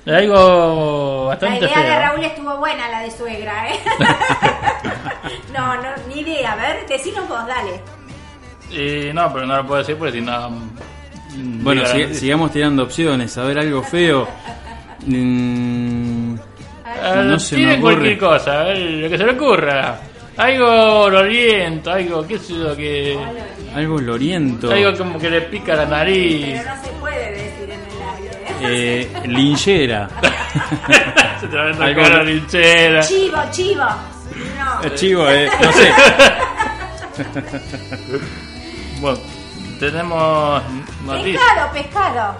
Algo 0.07 1.25
La 1.25 1.29
bastante 1.29 1.67
idea 1.67 1.83
de. 1.83 1.99
Raúl 2.01 2.25
estuvo 2.25 2.57
buena, 2.57 2.89
la 2.89 3.03
de 3.03 3.11
suegra, 3.11 3.69
¿eh? 3.69 3.79
no, 5.55 5.77
no, 5.77 5.89
ni 6.09 6.23
idea. 6.23 6.53
A 6.53 6.57
ver, 6.57 6.87
decinos 6.89 7.29
vos, 7.29 7.47
dale. 7.47 7.81
Y 8.71 9.13
no, 9.13 9.31
pero 9.33 9.47
no 9.47 9.57
lo 9.59 9.67
puedo 9.67 9.79
decir 9.81 9.97
porque 9.97 10.13
si 10.13 10.21
no... 10.23 10.49
mm, 10.51 11.63
Bueno, 11.63 11.83
la 11.83 12.15
sigamos 12.15 12.51
tirando 12.51 12.83
opciones, 12.85 13.37
a 13.37 13.45
ver 13.45 13.59
algo 13.59 13.83
feo. 13.83 14.27
Mm, 15.05 16.37
no 17.25 17.39
se 17.41 17.57
me 17.57 17.75
ocurre. 17.75 17.81
cualquier 17.81 18.19
cosa, 18.19 18.61
a 18.61 18.65
ver, 18.67 18.79
lo 18.79 19.09
que 19.09 19.19
se 19.19 19.25
le 19.25 19.33
ocurra. 19.33 19.99
Algo 20.37 21.01
oriento, 21.07 21.91
algo, 21.91 22.25
qué 22.25 22.39
sé 22.39 22.55
yo, 22.55 22.77
que... 22.77 23.19
algo 23.75 24.01
loriento. 24.01 24.71
Algo 24.73 24.97
como 24.99 25.19
que 25.19 25.31
le 25.31 25.43
pica 25.43 25.75
la 25.77 25.87
nariz. 25.87 26.59
Pero 26.61 26.75
no 26.75 26.83
se 26.83 26.89
puede 26.93 27.31
decir 27.33 27.71
en 27.71 27.81
el 27.81 28.03
aire. 28.17 28.39
¿eh? 28.61 29.11
Eh, 29.15 29.29
linchera. 29.29 30.09
se 31.41 31.49
te 31.49 31.57
va 31.57 31.63
a 31.63 31.67
Algo- 31.69 32.03
tocar 32.03 32.19
la 32.19 32.25
linchera. 32.25 33.01
Chivo, 33.03 33.39
chivo. 33.51 33.85
No. 33.85 34.85
Eh, 34.85 34.95
Chivo, 34.95 35.29
eh, 35.29 35.51
no 35.61 35.73
sé. 35.73 35.93
Bueno, 39.01 39.19
tenemos 39.81 40.63
noticias. 41.05 41.43
Pescado, 41.73 41.73
pescado. 41.73 42.37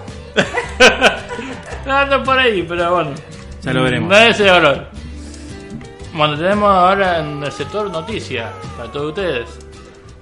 Ando 1.85 2.23
por 2.23 2.39
ahí, 2.39 2.63
pero 2.63 2.93
bueno. 2.93 3.11
Ya 3.61 3.73
lo 3.73 3.83
veremos. 3.83 4.09
No 4.09 4.15
es 4.17 4.39
ese 4.39 4.49
olor. 4.49 4.87
Bueno, 6.13 6.37
tenemos 6.37 6.69
ahora 6.69 7.19
en 7.19 7.43
el 7.43 7.51
sector 7.51 7.91
noticias 7.91 8.49
para 8.77 8.89
todos 8.91 9.09
ustedes. 9.09 9.49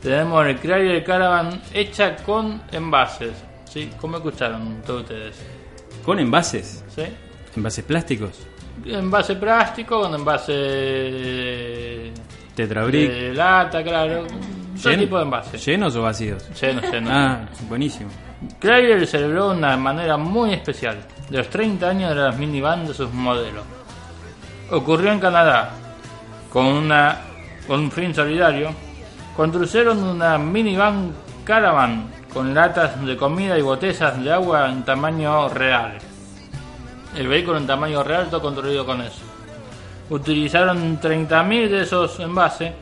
Tenemos 0.02 0.46
el 0.48 0.60
Crier 0.60 1.04
Caravan 1.04 1.62
hecha 1.74 2.16
con 2.18 2.62
envases. 2.72 3.34
¿Sí? 3.66 3.90
¿Cómo 4.00 4.18
escucharon 4.18 4.82
todos 4.86 5.02
ustedes? 5.04 5.36
Con 6.04 6.20
envases. 6.20 6.84
¿Sí? 6.94 7.04
Envases 7.56 7.86
plásticos. 7.86 8.48
Envase 8.86 9.36
plástico 9.36 10.02
con 10.02 10.16
envase 10.16 12.12
Tetrabric. 12.56 13.12
de 13.12 13.34
lata, 13.34 13.84
claro. 13.84 14.26
Todo 14.82 14.98
tipo 14.98 15.18
de 15.18 15.24
envases. 15.24 15.64
¿Llenos 15.66 15.96
o 15.96 16.02
vacíos? 16.02 16.50
Lleno, 16.60 16.82
lleno. 16.82 17.10
Ah, 17.12 17.46
buenísimo. 17.70 18.10
Chrysler 18.60 19.06
celebró 19.06 19.52
una 19.52 19.78
manera 19.78 20.18
muy 20.18 20.54
especial 20.54 20.98
de 21.30 21.38
los 21.38 21.50
30 21.50 21.88
años 21.90 22.10
de 22.10 22.16
las 22.16 22.38
minivan 22.40 22.88
de 22.88 22.94
sus 22.96 23.12
modelos. 23.14 23.64
Ocurrió 24.72 25.12
en 25.12 25.20
Canadá, 25.20 25.70
con, 26.52 26.66
una, 26.66 27.20
con 27.68 27.82
un 27.82 27.92
fin 27.92 28.16
solidario, 28.16 28.74
construyeron 29.42 30.04
una 30.04 30.38
minivan 30.38 31.14
caravan 31.44 32.12
con 32.32 32.54
latas 32.54 33.04
de 33.04 33.18
comida 33.18 33.58
y 33.58 33.64
botellas 33.64 34.24
de 34.24 34.32
agua 34.32 34.70
en 34.70 34.84
tamaño 34.84 35.50
real. 35.50 35.98
El 37.18 37.28
vehículo 37.28 37.58
en 37.58 37.66
tamaño 37.66 38.04
real 38.04 38.30
todo 38.30 38.40
construido 38.40 38.86
con 38.86 39.02
eso. 39.02 39.24
Utilizaron 40.12 41.02
30.000 41.02 41.70
de 41.70 41.82
esos 41.82 42.20
envases 42.20 42.74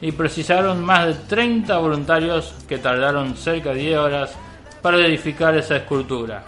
y 0.00 0.12
precisaron 0.12 0.84
más 0.84 1.06
de 1.06 1.14
30 1.14 1.76
voluntarios 1.78 2.54
que 2.68 2.78
tardaron 2.78 3.36
cerca 3.36 3.70
de 3.70 3.80
10 3.80 3.98
horas 3.98 4.36
para 4.82 4.98
edificar 4.98 5.56
esa 5.56 5.78
escultura. 5.78 6.44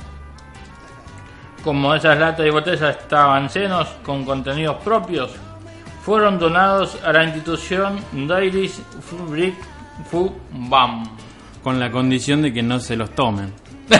Como 1.64 1.92
esas 1.92 2.16
latas 2.16 2.46
y 2.46 2.50
botellas 2.50 2.96
estaban 3.00 3.48
llenos 3.48 3.88
con 4.04 4.24
contenidos 4.24 4.76
propios, 4.84 5.32
fueron 6.06 6.38
donados 6.38 6.96
a 7.04 7.12
la 7.12 7.24
institución 7.24 7.98
Dairies 8.28 8.80
Brick 9.28 9.56
Food 10.08 10.30
Bam. 10.52 11.02
Con 11.64 11.80
la 11.80 11.90
condición 11.90 12.42
de 12.42 12.52
que 12.52 12.62
no 12.62 12.78
se 12.78 12.96
los 12.96 13.10
tomen. 13.14 13.52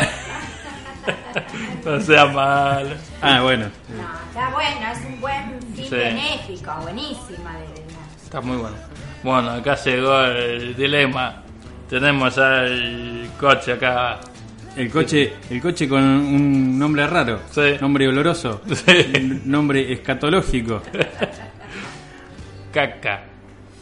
No 1.85 2.01
sea 2.01 2.27
mal. 2.27 2.97
Ah, 3.23 3.40
bueno. 3.42 3.66
No, 3.66 4.03
está 4.29 4.51
bueno, 4.51 4.81
es 4.92 5.07
un 5.07 5.21
buen 5.21 5.61
fin 5.75 5.85
Sí. 5.85 5.95
benéfico, 5.95 6.73
buenísima. 6.83 7.53
De, 7.59 7.85
Está 8.25 8.40
muy 8.40 8.57
bueno. 8.57 8.77
Bueno, 9.23 9.51
acá 9.51 9.77
llegó 9.77 10.25
el 10.25 10.75
dilema. 10.75 11.42
Tenemos 11.88 12.37
al 12.38 13.29
coche 13.38 13.75
acá. 13.75 14.19
El 14.77 14.90
coche, 14.90 15.35
el 15.49 15.61
coche 15.62 15.88
con 15.88 16.03
un 16.03 16.77
nombre 16.77 17.07
raro. 17.07 17.42
Sí. 17.53 17.77
Nombre 17.81 18.09
oloroso. 18.09 18.62
Sí. 18.75 19.40
Nombre 19.45 19.92
escatológico. 19.92 20.83
Caca. 22.76 23.22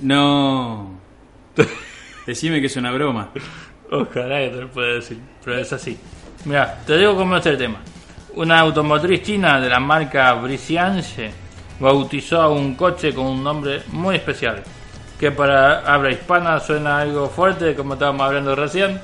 No. 0.02 1.00
Decime 2.26 2.60
que 2.60 2.68
es 2.68 2.76
una 2.76 2.92
broma. 2.92 3.30
Ojalá 3.90 4.38
que 4.38 4.50
te 4.50 4.60
lo 4.60 4.68
pueda 4.68 4.94
decir, 4.94 5.18
pero 5.44 5.58
es 5.58 5.72
así. 5.72 5.98
Mira, 6.44 6.78
te 6.86 6.96
digo 6.96 7.16
cómo 7.16 7.36
es 7.36 7.46
el 7.46 7.58
tema. 7.58 7.80
Una 8.36 8.60
automotriz 8.60 9.22
china 9.22 9.60
de 9.60 9.68
la 9.68 9.80
marca 9.80 10.32
Brisianche 10.34 11.32
bautizó 11.80 12.40
a 12.40 12.48
un 12.48 12.76
coche 12.76 13.12
con 13.12 13.26
un 13.26 13.42
nombre 13.42 13.82
muy 13.88 14.14
especial, 14.14 14.62
que 15.18 15.32
para 15.32 15.80
habla 15.80 16.12
hispana 16.12 16.60
suena 16.60 17.00
algo 17.00 17.28
fuerte, 17.28 17.74
como 17.74 17.94
estábamos 17.94 18.24
hablando 18.28 18.54
recién. 18.54 19.00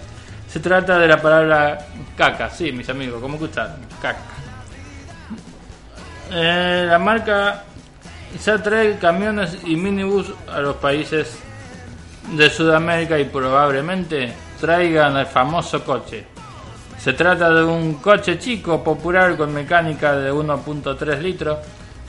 Se 0.47 0.61
trata 0.61 1.01
de 1.01 1.09
la 1.09 1.21
palabra 1.21 1.79
caca, 2.17 2.49
sí, 2.49 2.71
mis 2.71 2.89
amigos, 2.89 3.21
¿cómo 3.21 3.35
escucharon? 3.35 3.75
Caca. 4.01 4.21
Eh, 6.31 6.85
la 6.89 6.99
marca 7.01 7.65
ya 8.39 8.63
trae 8.63 8.99
camiones 8.99 9.59
y 9.65 9.77
minibús 9.77 10.33
a 10.53 10.61
los 10.61 10.77
países 10.77 11.39
de 12.33 12.51
Sudamérica 12.51 13.19
y 13.19 13.25
probablemente 13.25 14.33
traigan 14.61 15.17
el 15.17 15.27
famoso 15.27 15.85
coche. 15.85 16.27
Se 16.99 17.13
trata 17.15 17.51
de 17.51 17.65
un 17.65 17.95
coche 17.95 18.39
chico, 18.39 18.85
popular, 18.85 19.37
con 19.37 19.53
mecánica 19.55 20.15
de 20.17 20.33
1.3 20.33 21.19
litros, 21.21 21.59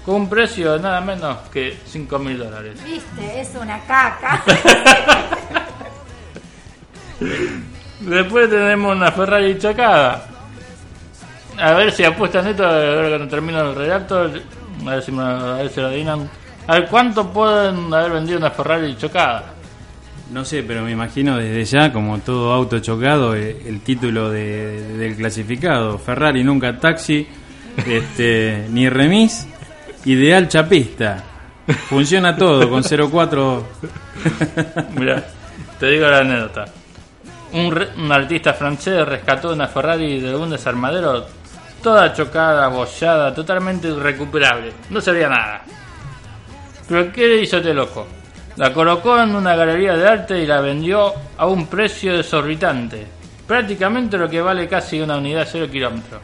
con 0.05 0.15
un 0.15 0.29
precio 0.29 0.73
de 0.73 0.79
nada 0.79 0.99
menos 1.01 1.37
que 1.49 1.77
5 1.85 2.19
mil 2.19 2.37
dólares. 2.37 2.83
Viste, 2.83 3.39
es 3.39 3.51
una 3.59 3.79
caca. 3.81 4.43
Después 8.01 8.49
tenemos 8.49 8.95
una 8.95 9.11
Ferrari 9.11 9.57
chocada. 9.57 10.25
A 11.57 11.73
ver 11.73 11.91
si 11.91 12.03
apuestan 12.03 12.47
esto, 12.47 12.65
a 12.65 12.71
ver 12.73 13.09
cuando 13.09 13.27
termino 13.27 13.61
el 13.61 13.75
relato, 13.75 14.29
a 14.85 14.91
ver 14.95 15.03
si, 15.03 15.11
me, 15.11 15.23
a 15.23 15.53
ver 15.55 15.69
si 15.69 15.79
lo 15.81 15.87
adivinan. 15.87 16.29
A 16.67 16.73
ver 16.75 16.87
cuánto 16.87 17.27
pueden 17.31 17.93
haber 17.93 18.11
vendido 18.11 18.37
una 18.37 18.51
Ferrari 18.51 18.95
chocada. 18.97 19.53
No 20.31 20.45
sé, 20.45 20.63
pero 20.63 20.81
me 20.83 20.91
imagino 20.91 21.37
desde 21.37 21.65
ya, 21.65 21.91
como 21.91 22.17
todo 22.19 22.53
auto 22.53 22.79
chocado, 22.79 23.35
eh, 23.35 23.63
el 23.65 23.81
título 23.81 24.29
de- 24.29 24.97
del 24.97 25.15
clasificado. 25.15 25.97
Ferrari 25.97 26.43
nunca 26.43 26.77
taxi, 26.79 27.27
este, 27.85 28.67
ni 28.69 28.87
remis, 28.89 29.47
ideal 30.05 30.47
chapista. 30.47 31.23
Funciona 31.89 32.35
todo 32.35 32.69
con 32.69 32.81
04. 32.83 33.67
Mira, 34.95 35.23
te 35.79 35.87
digo 35.87 36.07
la 36.07 36.19
anécdota. 36.19 36.65
Un, 37.53 37.71
re- 37.71 37.89
un 37.97 38.11
artista 38.11 38.53
francés 38.53 39.05
rescató 39.05 39.51
una 39.53 39.67
Ferrari 39.67 40.19
de 40.21 40.33
un 40.35 40.49
desarmadero 40.49 41.25
toda 41.81 42.13
chocada, 42.13 42.65
abollada, 42.65 43.33
totalmente 43.33 43.87
irrecuperable. 43.87 44.73
No 44.89 45.01
sabía 45.01 45.29
nada. 45.29 45.61
Pero 46.87 47.11
¿qué 47.11 47.27
le 47.27 47.41
hizo 47.41 47.57
este 47.57 47.73
loco? 47.73 48.07
La 48.57 48.73
colocó 48.73 49.19
en 49.21 49.33
una 49.35 49.55
galería 49.55 49.95
de 49.95 50.07
arte 50.07 50.39
y 50.41 50.45
la 50.45 50.59
vendió 50.61 51.13
a 51.37 51.45
un 51.47 51.67
precio 51.67 52.15
desorbitante. 52.17 53.07
Prácticamente 53.47 54.17
lo 54.17 54.29
que 54.29 54.41
vale 54.41 54.67
casi 54.67 54.99
una 55.01 55.17
unidad 55.17 55.47
0 55.49 55.67
kilómetros. 55.71 56.21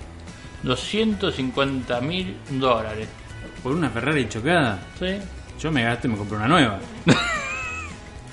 250 0.63 2.01
mil 2.01 2.37
dólares. 2.49 3.07
¿Por 3.63 3.71
una 3.73 3.89
Ferrari 3.89 4.27
chocada? 4.27 4.77
¿Sí? 4.99 5.17
Yo 5.59 5.71
me 5.71 5.83
gasto 5.83 6.07
y 6.07 6.11
me 6.11 6.17
compro 6.17 6.37
una 6.37 6.47
nueva. 6.47 6.79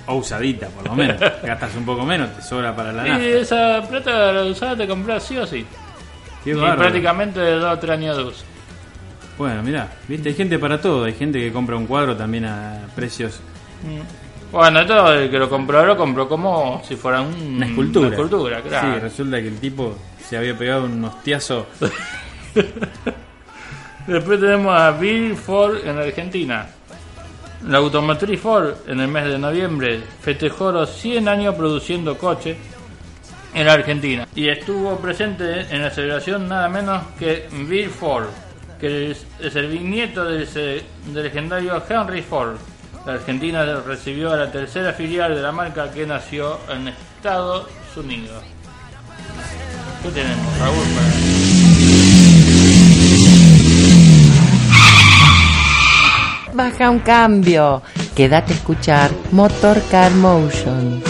O 0.07 0.17
usadita, 0.17 0.69
por 0.69 0.85
lo 0.87 0.95
menos. 0.95 1.19
Gastas 1.43 1.75
un 1.77 1.87
poco 1.87 2.05
menos, 2.05 2.31
te 2.37 2.43
sobra 2.43 2.77
para 2.77 2.93
la 2.93 3.07
Y 3.07 3.11
nafta. 3.11 3.27
esa 3.27 3.83
plata 3.89 4.33
la 4.33 4.43
usada 4.45 4.77
te 4.77 4.87
compras 4.87 5.23
sí 5.23 5.39
o 5.39 5.47
sí. 5.47 5.65
Qué 6.45 6.51
Y 6.51 6.55
bárbaro. 6.55 6.79
prácticamente 6.79 7.41
de 7.41 7.53
2 7.57 7.73
o 7.77 7.79
3 7.79 7.93
años 7.99 8.17
de 8.17 8.23
uso. 8.25 8.45
Bueno, 9.39 9.63
mira, 9.63 9.89
viste, 10.07 10.29
hay 10.29 10.35
gente 10.35 10.59
para 10.59 10.81
todo. 10.81 11.05
Hay 11.05 11.15
gente 11.15 11.41
que 11.41 11.53
compra 11.53 11.77
un 11.77 11.87
cuadro 11.87 12.17
también 12.17 12.45
a 12.45 12.83
precios. 12.95 13.41
Bueno, 14.53 14.81
esto 14.81 15.13
el 15.13 15.29
que 15.31 15.39
lo 15.39 15.51
compró 15.51 15.85
lo 15.85 15.97
compró 15.97 16.29
como 16.29 16.81
si 16.87 16.95
fuera 16.97 17.21
un- 17.23 17.57
Una 17.57 17.67
escultura. 17.67 18.07
Una 18.07 18.17
escultura, 18.17 18.61
claro. 18.63 18.95
Sí, 18.95 19.01
resulta 19.01 19.41
que 19.43 19.49
el 19.49 19.59
tipo 19.59 19.97
se 20.25 20.37
había 20.37 20.57
pegado 20.57 20.85
un 20.85 21.05
hostiazo 21.05 21.67
Después 24.07 24.39
tenemos 24.39 24.79
a 24.79 24.91
Bill 24.93 25.35
Ford 25.37 25.77
en 25.85 25.99
Argentina. 25.99 26.67
La 27.67 27.79
automotriz 27.79 28.39
Ford 28.39 28.75
en 28.87 29.01
el 29.01 29.09
mes 29.09 29.25
de 29.25 29.39
noviembre 29.39 30.01
festejó 30.21 30.71
los 30.71 30.91
100 30.91 31.27
años 31.29 31.55
produciendo 31.55 32.19
coches 32.19 32.57
en 33.55 33.67
la 33.67 33.73
Argentina 33.75 34.27
y 34.35 34.49
estuvo 34.49 34.97
presente 34.99 35.67
en 35.71 35.83
la 35.83 35.91
celebración 35.91 36.49
nada 36.49 36.69
menos 36.69 37.03
que 37.19 37.49
Bill 37.53 37.89
Ford, 37.89 38.27
que 38.81 39.13
es, 39.13 39.25
es 39.41 39.55
el 39.57 39.69
bisnieto 39.69 40.25
del, 40.25 40.83
legendario 41.13 41.83
Henry 41.89 42.23
Ford. 42.23 42.57
La 43.07 43.15
Argentina 43.15 43.65
recibió 43.87 44.33
a 44.33 44.37
la 44.37 44.51
tercera 44.51 44.93
filial 44.93 45.35
de 45.35 45.43
la 45.43 45.53
marca 45.53 45.91
que 45.91 46.07
nació 46.07 46.59
en 46.71 46.89
Estados 46.89 47.67
Unidos. 47.97 48.43
¿Qué 50.03 50.09
tenemos, 50.11 50.59
Raúl? 50.59 50.85
para- 50.95 52.15
Baja 56.55 56.89
un 56.91 57.01
cambio. 57.01 57.83
Quédate 58.15 58.53
a 58.53 58.57
escuchar 58.57 59.11
Motor 59.33 59.83
Car 59.91 60.13
Motion. 60.13 61.03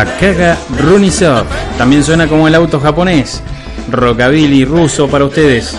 Akaga 0.00 0.56
Runisov. 0.78 1.44
También 1.76 2.02
suena 2.02 2.26
como 2.26 2.48
el 2.48 2.54
auto 2.54 2.80
japonés. 2.80 3.42
Rockabilly 3.90 4.64
ruso 4.64 5.08
para 5.08 5.24
ustedes. 5.24 5.76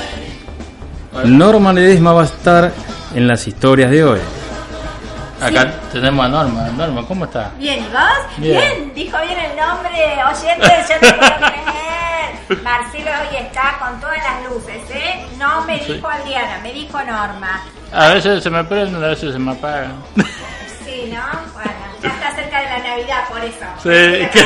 Norma 1.26 1.74
Ledesma 1.74 2.14
va 2.14 2.22
a 2.24 2.26
estar 2.26 2.72
en 3.16 3.28
las 3.28 3.48
historias 3.48 3.90
de 3.92 4.04
hoy. 4.04 4.20
Acá 5.42 5.72
tenemos 5.92 6.24
a 6.26 6.30
Norma. 6.30 6.70
Norma, 6.78 7.04
¿cómo 7.08 7.26
está? 7.26 7.52
Bien, 7.58 7.80
¿y 7.80 7.88
vos? 7.88 8.38
Bien. 8.38 8.60
Bien. 8.60 8.92
dijo 8.94 9.18
bien 9.26 9.40
el 9.40 9.58
nombre, 9.58 9.90
oyentes, 10.30 10.90
yo 10.90 11.00
te 11.00 11.14
puedo 11.14 11.32
creer. 11.38 12.64
Marcelo 12.64 13.12
hoy 13.22 13.38
está 13.38 13.78
con 13.80 14.00
todas 14.00 14.18
las 14.18 14.52
luces, 14.52 14.82
¿eh? 14.94 15.26
No 15.40 15.66
me 15.66 15.80
Sí. 15.84 15.94
dijo 15.94 16.08
Adriana, 16.08 16.60
me 16.62 16.74
dijo 16.74 16.98
Norma. 17.00 17.62
A 17.94 18.08
veces 18.10 18.44
se 18.44 18.50
me 18.52 18.64
prenden, 18.66 19.04
a 19.04 19.08
veces 19.08 19.34
se 19.34 19.40
me 19.40 19.52
apagan. 19.52 19.94
Sí, 20.86 21.12
¿no? 21.12 21.22
Bueno, 21.54 21.72
ya 22.02 22.10
está 22.10 22.36
cerca 22.36 22.60
de 22.60 22.66
la 22.66 22.80
Navidad, 22.80 23.28
por 23.30 23.44
eso. 23.44 23.66
Sí, 23.84 24.28
que 24.32 24.46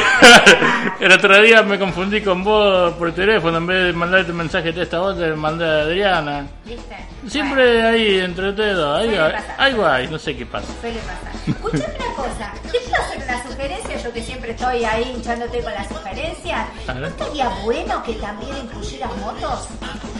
el 1.05 1.11
otro 1.11 1.41
día 1.41 1.61
me 1.63 1.77
confundí 1.79 2.21
con 2.21 2.43
vos 2.43 2.93
por 2.95 3.11
teléfono. 3.13 3.57
En 3.57 3.67
vez 3.67 3.83
de 3.85 3.93
mandarte 3.93 4.31
un 4.31 4.37
mensaje 4.37 4.71
de 4.71 4.83
esta 4.83 4.99
voz, 4.99 5.17
le 5.17 5.35
mandé 5.35 5.65
a 5.65 5.81
Adriana. 5.81 6.47
¿Viste? 6.65 6.95
Siempre 7.27 7.81
ahí, 7.81 8.19
entre 8.19 8.49
ustedes, 8.49 8.77
pasar. 8.77 9.55
ahí 9.57 9.73
va, 9.73 10.01
y 10.01 10.07
no 10.07 10.19
sé 10.19 10.35
qué 10.37 10.45
pasa. 10.45 10.67
Suele 10.79 10.99
pasar. 10.99 11.31
Escuchame 11.47 11.95
una 11.97 12.15
cosa, 12.15 12.53
¿te 12.71 12.79
puedo 12.79 12.95
hacer 13.03 13.23
una 13.23 13.43
sugerencia? 13.43 13.97
Yo 13.97 14.13
que 14.13 14.21
siempre 14.21 14.51
estoy 14.51 14.83
ahí 14.85 15.13
hinchándote 15.15 15.61
con 15.63 15.73
las 15.73 15.87
sugerencias. 15.87 16.67
¿No 16.95 17.07
estaría 17.07 17.49
bueno 17.63 18.03
que 18.03 18.13
también 18.13 18.55
incluyeras 18.57 19.15
motos? 19.17 19.67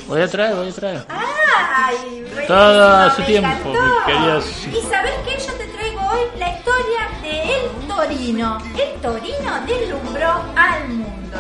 Voy 0.08 0.22
a 0.22 0.28
traer, 0.28 0.56
voy 0.56 0.70
a 0.70 0.74
traer. 0.74 1.06
¡Ay! 1.10 2.26
Todo 2.48 3.12
me 3.18 3.26
tiempo 3.26 3.74
querías- 4.06 4.68
¿Y 4.68 4.82
sabes 4.90 5.14
qué? 5.26 5.38
Yo 5.46 5.54
te 5.54 5.66
traigo 5.68 6.02
hoy 6.12 6.20
la 6.40 6.45
historia 6.80 7.10
de 7.22 7.56
El 7.56 7.88
Torino. 7.88 8.58
El 8.78 9.02
Torino 9.02 9.52
deslumbró 9.66 10.32
al 10.56 10.88
mundo. 10.90 11.40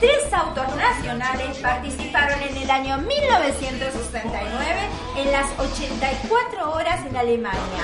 Tres 0.00 0.32
autos 0.32 0.64
nacionales 0.76 1.58
participaron 1.58 2.40
en 2.40 2.56
el 2.56 2.70
año 2.70 2.98
1969 2.98 4.62
en 5.16 5.32
las 5.32 5.46
84 5.58 6.70
horas 6.72 7.04
en 7.04 7.16
Alemania, 7.16 7.82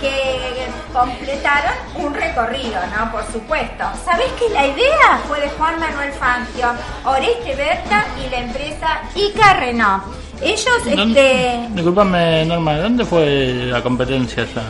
que 0.00 0.68
completaron 0.92 1.72
un 1.96 2.14
recorrido, 2.14 2.78
¿no? 2.96 3.10
Por 3.10 3.24
supuesto. 3.32 3.82
¿Sabés 4.04 4.28
que 4.38 4.48
la 4.50 4.68
idea 4.68 5.20
fue 5.26 5.40
de 5.40 5.48
Juan 5.50 5.80
Manuel 5.80 6.12
Fangio, 6.12 6.68
Oreste 7.04 7.56
Berta 7.56 8.06
y 8.24 8.30
la 8.30 8.38
empresa 8.38 9.00
Ica 9.16 9.54
Renault? 9.54 10.04
Ellos, 10.40 10.68
este, 10.78 10.94
¿Dónde- 10.94 11.66
Disculpame, 11.70 12.44
Norma, 12.46 12.76
¿dónde 12.78 13.04
fue 13.04 13.26
la 13.66 13.82
competencia 13.82 14.44
esa? 14.44 14.62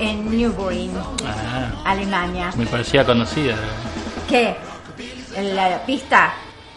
En 0.00 0.30
Nürburgring, 0.30 0.92
Ah, 1.26 1.70
Alemania. 1.84 2.50
me 2.56 2.66
parecía 2.66 3.04
conocida. 3.04 3.54
¿Qué? 4.28 4.56
¿En 5.36 5.56
la 5.56 5.78
pista? 5.86 6.32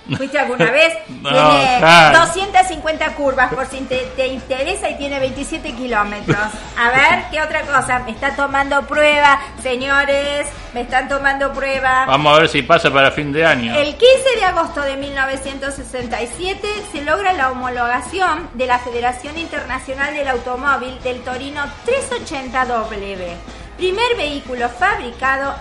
¿Fuiste 0.18 0.40
alguna 0.40 0.72
vez? 0.72 0.94
No, 1.22 1.30
tiene 1.30 1.78
claro. 1.78 2.20
250 2.22 3.14
curvas 3.14 3.54
por 3.54 3.68
si 3.68 3.78
te, 3.82 3.98
te 4.16 4.28
interesa 4.28 4.90
y 4.90 4.98
tiene 4.98 5.20
27 5.20 5.74
kilómetros. 5.74 6.38
A 6.78 6.90
ver, 6.90 7.26
¿qué 7.30 7.40
otra 7.40 7.62
cosa? 7.62 8.00
Me 8.00 8.12
está 8.12 8.36
tomando 8.36 8.82
prueba, 8.88 9.40
señores, 9.62 10.48
me 10.74 10.82
están 10.82 11.08
tomando 11.08 11.54
prueba. 11.54 12.06
Vamos 12.08 12.36
a 12.36 12.40
ver 12.40 12.50
si 12.50 12.64
pasa 12.64 12.90
para 12.92 13.12
fin 13.12 13.32
de 13.32 13.46
año. 13.46 13.76
El 13.76 13.96
15 13.96 14.08
de 14.36 14.46
agosto 14.46 14.82
de 14.82 14.98
1967 14.98 16.68
se 16.92 17.04
logra 17.04 17.34
la 17.34 17.52
homologación 17.52 18.50
de 18.56 18.66
la 18.66 18.80
Federación 18.80 19.38
Internacional 19.38 20.16
del 20.16 20.28
Automóvil 20.28 21.00
del 21.04 21.22
Torino 21.22 21.62
380W, 21.86 23.36
primer 23.78 24.16
vehículo 24.18 24.70
fabricado 24.70 25.54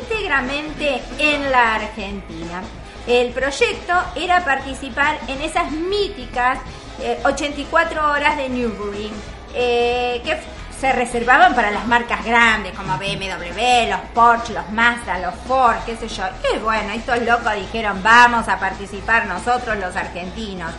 íntegramente 0.00 1.00
en 1.18 1.52
la 1.52 1.76
Argentina. 1.76 2.62
El 3.06 3.32
proyecto 3.32 3.92
era 4.16 4.44
participar 4.44 5.18
en 5.28 5.40
esas 5.42 5.70
míticas 5.70 6.58
eh, 7.00 7.20
84 7.24 8.10
horas 8.10 8.36
de 8.36 8.48
Nürburgring, 8.48 9.12
eh, 9.54 10.22
que 10.24 10.38
se 10.80 10.92
reservaban 10.92 11.54
para 11.54 11.70
las 11.70 11.86
marcas 11.86 12.24
grandes 12.24 12.72
como 12.72 12.96
BMW, 12.98 13.88
los 13.90 14.00
Porsche, 14.14 14.54
los 14.54 14.70
Mazda, 14.70 15.18
los 15.18 15.34
Ford, 15.46 15.76
qué 15.86 15.96
sé 15.96 16.08
yo. 16.08 16.24
Y 16.54 16.58
bueno, 16.58 16.92
estos 16.92 17.20
locos 17.22 17.54
dijeron, 17.54 18.02
vamos 18.02 18.48
a 18.48 18.58
participar 18.58 19.26
nosotros 19.26 19.78
los 19.78 19.94
argentinos. 19.96 20.72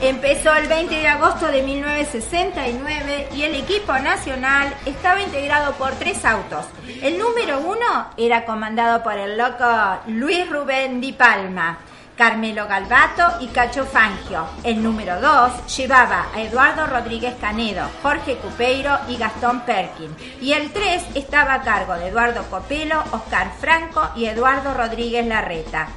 Empezó 0.00 0.54
el 0.54 0.68
20 0.68 0.94
de 0.94 1.08
agosto 1.08 1.46
de 1.46 1.62
1969 1.62 3.28
y 3.34 3.42
el 3.44 3.54
equipo 3.54 3.94
nacional 3.98 4.74
estaba 4.84 5.22
integrado 5.22 5.72
por 5.74 5.92
tres 5.92 6.22
autos. 6.26 6.66
El 7.00 7.18
número 7.18 7.60
uno 7.60 8.10
era 8.18 8.44
comandado 8.44 9.02
por 9.02 9.14
el 9.14 9.38
loco 9.38 9.64
Luis 10.08 10.50
Rubén 10.50 11.00
Di 11.00 11.12
Palma. 11.12 11.78
Carmelo 12.14 12.66
Galvato 12.66 13.24
y 13.40 13.48
Cacho 13.48 13.84
Fangio. 13.84 14.46
El 14.64 14.82
número 14.82 15.20
2 15.20 15.76
llevaba 15.76 16.26
a 16.34 16.40
Eduardo 16.40 16.86
Rodríguez 16.86 17.34
Canedo, 17.38 17.86
Jorge 18.02 18.36
Cupeiro 18.36 18.98
y 19.08 19.16
Gastón 19.18 19.60
Perkin. 19.60 20.14
Y 20.40 20.54
el 20.54 20.72
3 20.72 21.04
estaba 21.14 21.54
a 21.54 21.62
cargo 21.62 21.94
de 21.94 22.08
Eduardo 22.08 22.42
Copelo, 22.48 23.02
Oscar 23.12 23.50
Franco 23.60 24.10
y 24.16 24.26
Eduardo 24.26 24.72
Rodríguez 24.72 25.26
Larreta. 25.26 25.88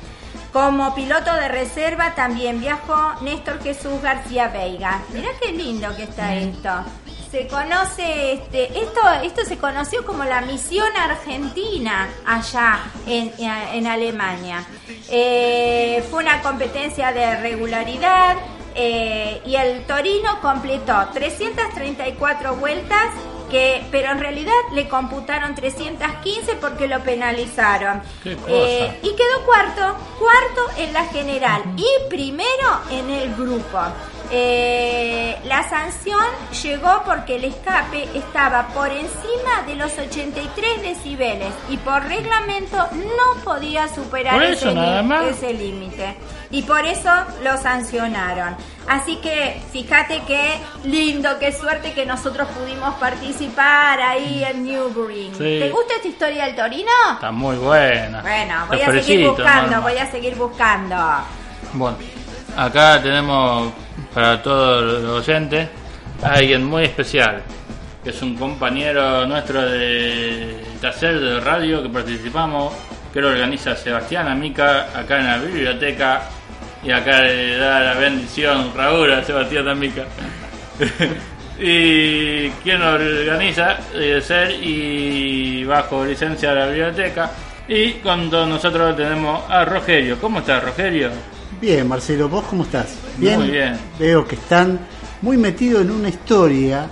Como 0.53 0.95
piloto 0.95 1.33
de 1.35 1.47
reserva 1.47 2.15
también 2.15 2.59
viajó 2.59 3.13
Néstor 3.21 3.61
Jesús 3.61 4.01
García 4.01 4.47
Veiga. 4.47 5.01
Mirá 5.13 5.29
qué 5.41 5.51
lindo 5.51 5.95
que 5.95 6.03
está 6.03 6.35
esto. 6.35 6.69
Se 7.31 7.47
conoce, 7.47 8.33
este, 8.33 8.79
esto, 8.79 9.01
esto 9.23 9.45
se 9.45 9.57
conoció 9.57 10.03
como 10.03 10.23
la 10.23 10.41
misión 10.41 10.87
argentina 10.97 12.09
allá 12.25 12.79
en, 13.05 13.31
en 13.37 13.85
Alemania. 13.85 14.65
Eh, 15.09 16.03
fue 16.09 16.23
una 16.23 16.41
competencia 16.41 17.11
de 17.11 17.35
regularidad 17.39 18.37
eh, 18.73 19.41
y 19.45 19.55
el 19.55 19.83
Torino 19.85 20.39
completó 20.41 21.09
334 21.13 22.55
vueltas 22.55 23.13
que, 23.49 23.83
pero 23.91 24.11
en 24.11 24.19
realidad 24.19 24.53
le 24.73 24.87
computaron 24.87 25.55
315 25.55 26.55
porque 26.55 26.87
lo 26.87 27.01
penalizaron. 27.01 28.01
Qué 28.23 28.35
cosa. 28.35 28.51
Eh, 28.51 28.99
y 29.03 29.15
quedó 29.15 29.45
cuarto, 29.45 29.97
cuarto 30.17 30.81
en 30.81 30.93
la 30.93 31.05
general 31.05 31.61
y 31.75 31.87
primero 32.09 32.81
en 32.91 33.09
el 33.09 33.35
grupo. 33.35 33.79
Eh, 34.31 35.37
la 35.45 35.67
sanción 35.67 36.23
llegó 36.61 37.01
porque 37.03 37.37
el 37.37 37.45
escape 37.45 38.07
estaba 38.13 38.67
por 38.67 38.89
encima 38.89 39.63
de 39.65 39.75
los 39.75 39.97
83 39.97 40.81
decibeles 40.83 41.51
y 41.69 41.77
por 41.77 42.03
reglamento 42.03 42.77
no 42.77 43.43
podía 43.43 43.87
superar 43.87 44.41
ese, 44.43 45.53
límite. 45.53 46.15
Y 46.51 46.61
por 46.61 46.85
eso 46.85 47.09
lo 47.43 47.57
sancionaron. 47.57 48.55
Así 48.87 49.17
que 49.17 49.61
fíjate 49.71 50.21
qué 50.27 50.59
lindo, 50.83 51.37
qué 51.39 51.51
suerte 51.51 51.93
que 51.93 52.05
nosotros 52.05 52.47
pudimos 52.49 52.95
participar 52.95 53.99
ahí 53.99 54.43
en 54.43 54.63
Newbury. 54.63 55.31
Sí. 55.31 55.37
¿Te 55.37 55.69
gusta 55.69 55.95
esta 55.95 56.07
historia 56.07 56.45
del 56.45 56.55
Torino? 56.55 56.91
Está 57.13 57.31
muy 57.31 57.55
buena. 57.57 58.21
Bueno, 58.21 58.65
voy 58.67 58.77
Los 58.77 58.87
a 58.87 58.91
seguir 58.91 59.27
buscando, 59.27 59.61
normal. 59.61 59.81
voy 59.81 59.97
a 59.97 60.11
seguir 60.11 60.35
buscando. 60.35 60.95
Bueno, 61.73 61.97
acá 62.57 62.99
tenemos 63.01 63.71
para 64.13 64.41
todos 64.41 65.03
los 65.03 65.27
oyentes 65.27 65.69
alguien 66.23 66.65
muy 66.65 66.83
especial, 66.83 67.41
que 68.03 68.09
es 68.09 68.21
un 68.21 68.35
compañero 68.35 69.25
nuestro 69.25 69.61
de 69.61 70.63
taller 70.81 71.19
de 71.19 71.39
radio 71.39 71.83
que 71.83 71.89
participamos, 71.89 72.73
que 73.13 73.21
lo 73.21 73.29
organiza 73.29 73.75
Sebastián 73.75 74.27
Amica 74.27 74.87
acá 74.97 75.19
en 75.19 75.25
la 75.25 75.37
biblioteca 75.37 76.23
y 76.83 76.91
acá 76.91 77.21
le 77.21 77.57
da 77.57 77.79
la 77.81 77.93
bendición 77.95 78.71
Raúl 78.75 79.11
a 79.11 79.23
Sebastián 79.23 79.67
Amica. 79.67 80.05
y 81.59 82.49
quien 82.63 82.79
lo 82.79 82.93
organiza 82.93 83.77
debe 83.93 84.21
ser 84.21 84.51
y 84.51 85.63
bajo 85.65 86.05
licencia 86.05 86.51
de 86.51 86.55
la 86.55 86.65
biblioteca. 86.67 87.31
Y 87.67 87.91
todos 88.01 88.47
nosotros 88.47 88.95
tenemos 88.95 89.43
a 89.49 89.63
Rogelio. 89.63 90.19
¿Cómo 90.19 90.39
estás, 90.39 90.63
Rogelio? 90.63 91.11
Bien, 91.61 91.87
Marcelo, 91.87 92.29
¿vos 92.29 92.45
cómo 92.49 92.63
estás? 92.63 92.95
Bien. 93.17 93.39
Muy 93.39 93.51
bien. 93.51 93.77
Veo 93.99 94.25
que 94.25 94.35
están 94.35 94.79
muy 95.21 95.37
metidos 95.37 95.81
en 95.81 95.91
una 95.91 96.07
historia 96.07 96.89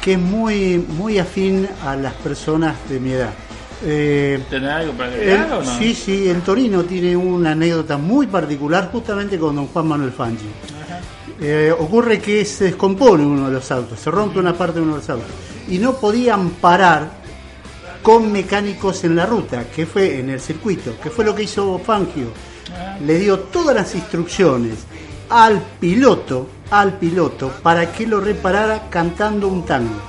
que 0.00 0.12
es 0.12 0.18
muy, 0.18 0.78
muy 0.78 1.18
afín 1.18 1.66
a 1.84 1.96
las 1.96 2.12
personas 2.14 2.76
de 2.88 3.00
mi 3.00 3.12
edad. 3.12 3.32
Eh, 3.82 4.42
¿Tenés 4.50 4.70
algo 4.70 4.92
para 4.92 5.10
agregar 5.10 5.52
o 5.54 5.62
no? 5.62 5.78
sí, 5.78 5.94
sí, 5.94 6.28
el 6.28 6.42
Torino 6.42 6.84
tiene 6.84 7.16
una 7.16 7.52
anécdota 7.52 7.96
muy 7.96 8.26
particular 8.26 8.90
justamente 8.92 9.38
con 9.38 9.56
don 9.56 9.68
Juan 9.68 9.88
Manuel 9.88 10.12
Fangio. 10.12 10.48
Eh, 11.40 11.72
ocurre 11.78 12.20
que 12.20 12.44
se 12.44 12.64
descompone 12.64 13.24
uno 13.24 13.46
de 13.46 13.54
los 13.54 13.70
autos, 13.70 13.98
se 13.98 14.10
rompe 14.10 14.38
una 14.38 14.52
parte 14.52 14.74
de 14.74 14.82
uno 14.82 14.96
de 14.96 14.98
los 14.98 15.08
autos 15.08 15.28
y 15.68 15.78
no 15.78 15.94
podían 15.94 16.50
parar 16.50 17.10
con 18.02 18.30
mecánicos 18.30 19.04
en 19.04 19.16
la 19.16 19.24
ruta, 19.24 19.64
que 19.74 19.86
fue 19.86 20.18
en 20.18 20.28
el 20.28 20.40
circuito, 20.40 20.98
que 21.02 21.08
fue 21.08 21.24
lo 21.24 21.34
que 21.34 21.44
hizo 21.44 21.78
Fangio. 21.78 22.26
Le 23.04 23.18
dio 23.18 23.38
todas 23.38 23.74
las 23.74 23.94
instrucciones 23.94 24.86
al 25.28 25.60
piloto, 25.80 26.48
al 26.70 26.98
piloto, 26.98 27.50
para 27.62 27.92
que 27.92 28.06
lo 28.06 28.20
reparara 28.20 28.88
cantando 28.90 29.48
un 29.48 29.64
tango. 29.64 30.00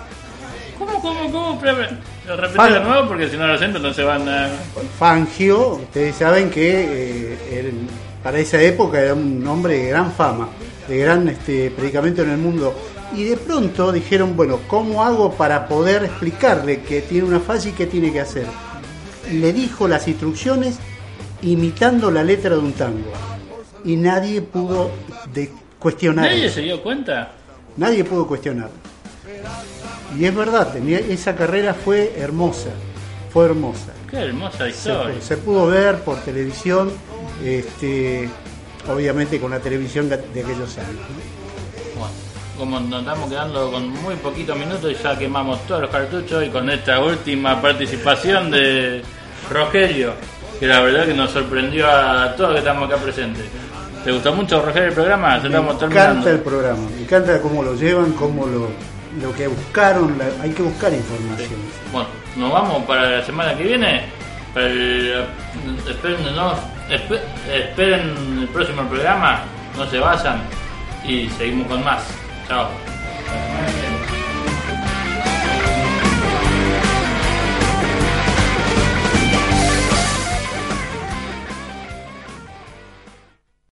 ¿Cómo, 0.78 1.02
cómo, 1.02 1.32
cómo? 1.32 1.62
Lo 2.28 2.38
repetí 2.38 2.74
de 2.74 2.80
nuevo 2.80 3.08
porque 3.08 3.30
si 3.30 3.38
no 3.38 3.48
lo 3.48 3.58
siento 3.58 3.80
no 3.80 3.94
se 3.94 4.04
van 4.04 4.28
a... 4.28 4.50
Fangio, 4.98 5.76
ustedes 5.76 6.16
saben 6.16 6.50
que 6.50 7.34
eh, 7.34 7.60
él, 7.60 7.88
para 8.24 8.40
esa 8.40 8.62
época 8.62 9.00
era 9.00 9.14
un 9.14 9.46
hombre 9.48 9.78
de 9.78 9.90
gran 9.90 10.12
fama, 10.12 10.50
de 10.88 10.98
gran 10.98 11.28
este, 11.30 11.72
predicamento 11.72 12.22
en 12.24 12.32
el 12.32 12.38
mundo. 12.38 12.76
Y 13.16 13.26
de 13.26 13.38
pronto 13.38 13.92
dijeron, 13.92 14.36
bueno, 14.36 14.60
¿cómo 14.68 15.04
hago 15.04 15.34
para 15.34 15.68
poder 15.68 16.06
explicarle 16.06 16.82
que 16.82 17.02
tiene 17.02 17.28
una 17.28 17.40
falla 17.40 17.70
y 17.70 17.74
qué 17.74 17.86
tiene 17.86 18.12
que 18.12 18.22
hacer? 18.22 18.46
Le 19.32 19.52
dijo 19.52 19.88
las 19.88 20.08
instrucciones 20.08 20.78
imitando 21.42 22.12
la 22.12 22.24
letra 22.24 22.52
de 22.52 22.60
un 22.60 22.74
tango. 22.74 23.12
Y 23.84 23.96
nadie 23.96 24.42
pudo 24.42 24.92
de 25.34 25.52
cuestionar. 25.80 26.26
¿Nadie 26.26 26.50
se 26.50 26.62
dio 26.62 26.82
cuenta? 26.82 27.32
Nadie 27.78 28.04
pudo 28.04 28.28
cuestionar. 28.28 28.70
Y 30.18 30.26
es 30.26 30.36
verdad, 30.36 30.74
tenía, 30.74 31.00
esa 31.00 31.36
carrera 31.36 31.74
fue 31.74 32.14
hermosa, 32.18 32.70
fue 33.32 33.46
hermosa. 33.46 33.94
Qué 34.10 34.18
hermosa 34.18 34.68
historia. 34.68 35.22
se 35.22 35.38
pudo 35.38 35.68
ver 35.68 36.00
por 36.00 36.18
televisión, 36.20 36.92
este, 37.44 38.30
obviamente 38.90 39.40
con 39.40 39.52
la 39.52 39.60
televisión 39.60 40.10
de 40.10 40.18
de 40.18 40.42
aquellos 40.42 40.78
años. 40.78 40.96
¿no? 40.96 42.00
Bueno, 42.00 42.14
como 42.58 42.80
nos 42.80 43.00
estamos 43.00 43.30
quedando 43.30 43.72
con 43.72 43.90
muy 43.90 44.16
poquitos 44.16 44.58
minutos 44.58 44.92
y 44.92 45.02
ya 45.02 45.18
quemamos 45.18 45.66
todos 45.66 45.82
los 45.82 45.90
cartuchos 45.90 46.46
y 46.46 46.50
con 46.50 46.70
esta 46.70 47.00
última 47.00 47.62
participación 47.62 48.52
de 48.52 49.02
Rogelio, 49.50 50.14
que 50.62 50.68
la 50.68 50.80
verdad 50.82 51.06
que 51.08 51.14
nos 51.16 51.32
sorprendió 51.32 51.90
a 51.92 52.36
todos 52.38 52.54
que 52.54 52.60
estamos 52.60 52.88
acá 52.88 53.02
presentes. 53.02 53.44
¿Te 54.06 54.12
gustó 54.12 54.32
mucho 54.34 54.62
Rogelio 54.64 54.90
el 54.90 54.94
programa? 54.94 55.38
Ya 55.38 55.42
Me 55.44 55.48
estamos 55.50 55.84
encanta 55.84 56.30
el 56.30 56.40
programa, 56.40 56.88
me 56.96 57.02
encanta 57.02 57.42
cómo 57.42 57.64
lo 57.64 57.76
llevan, 57.76 58.12
cómo 58.14 58.46
lo, 58.46 58.70
lo 59.22 59.36
que 59.36 59.48
buscaron, 59.48 60.18
la- 60.20 60.44
hay 60.44 60.52
que 60.52 60.62
buscar 60.62 60.94
información. 60.94 61.60
Bueno, 61.92 62.08
nos 62.38 62.52
vamos 62.54 62.84
para 62.86 63.10
la 63.10 63.26
semana 63.26 63.56
que 63.58 63.64
viene. 63.64 64.04
Para 64.54 64.68
el- 64.68 65.26
esperen, 65.90 66.36
no, 66.36 66.54
espe- 66.90 67.22
esperen 67.52 68.38
el 68.42 68.48
próximo 68.50 68.84
programa, 68.84 69.40
no 69.76 69.90
se 69.90 69.98
vayan 69.98 70.42
y 71.04 71.28
seguimos 71.38 71.68
con 71.68 71.84
más. 71.84 72.04
Chao. 72.48 72.68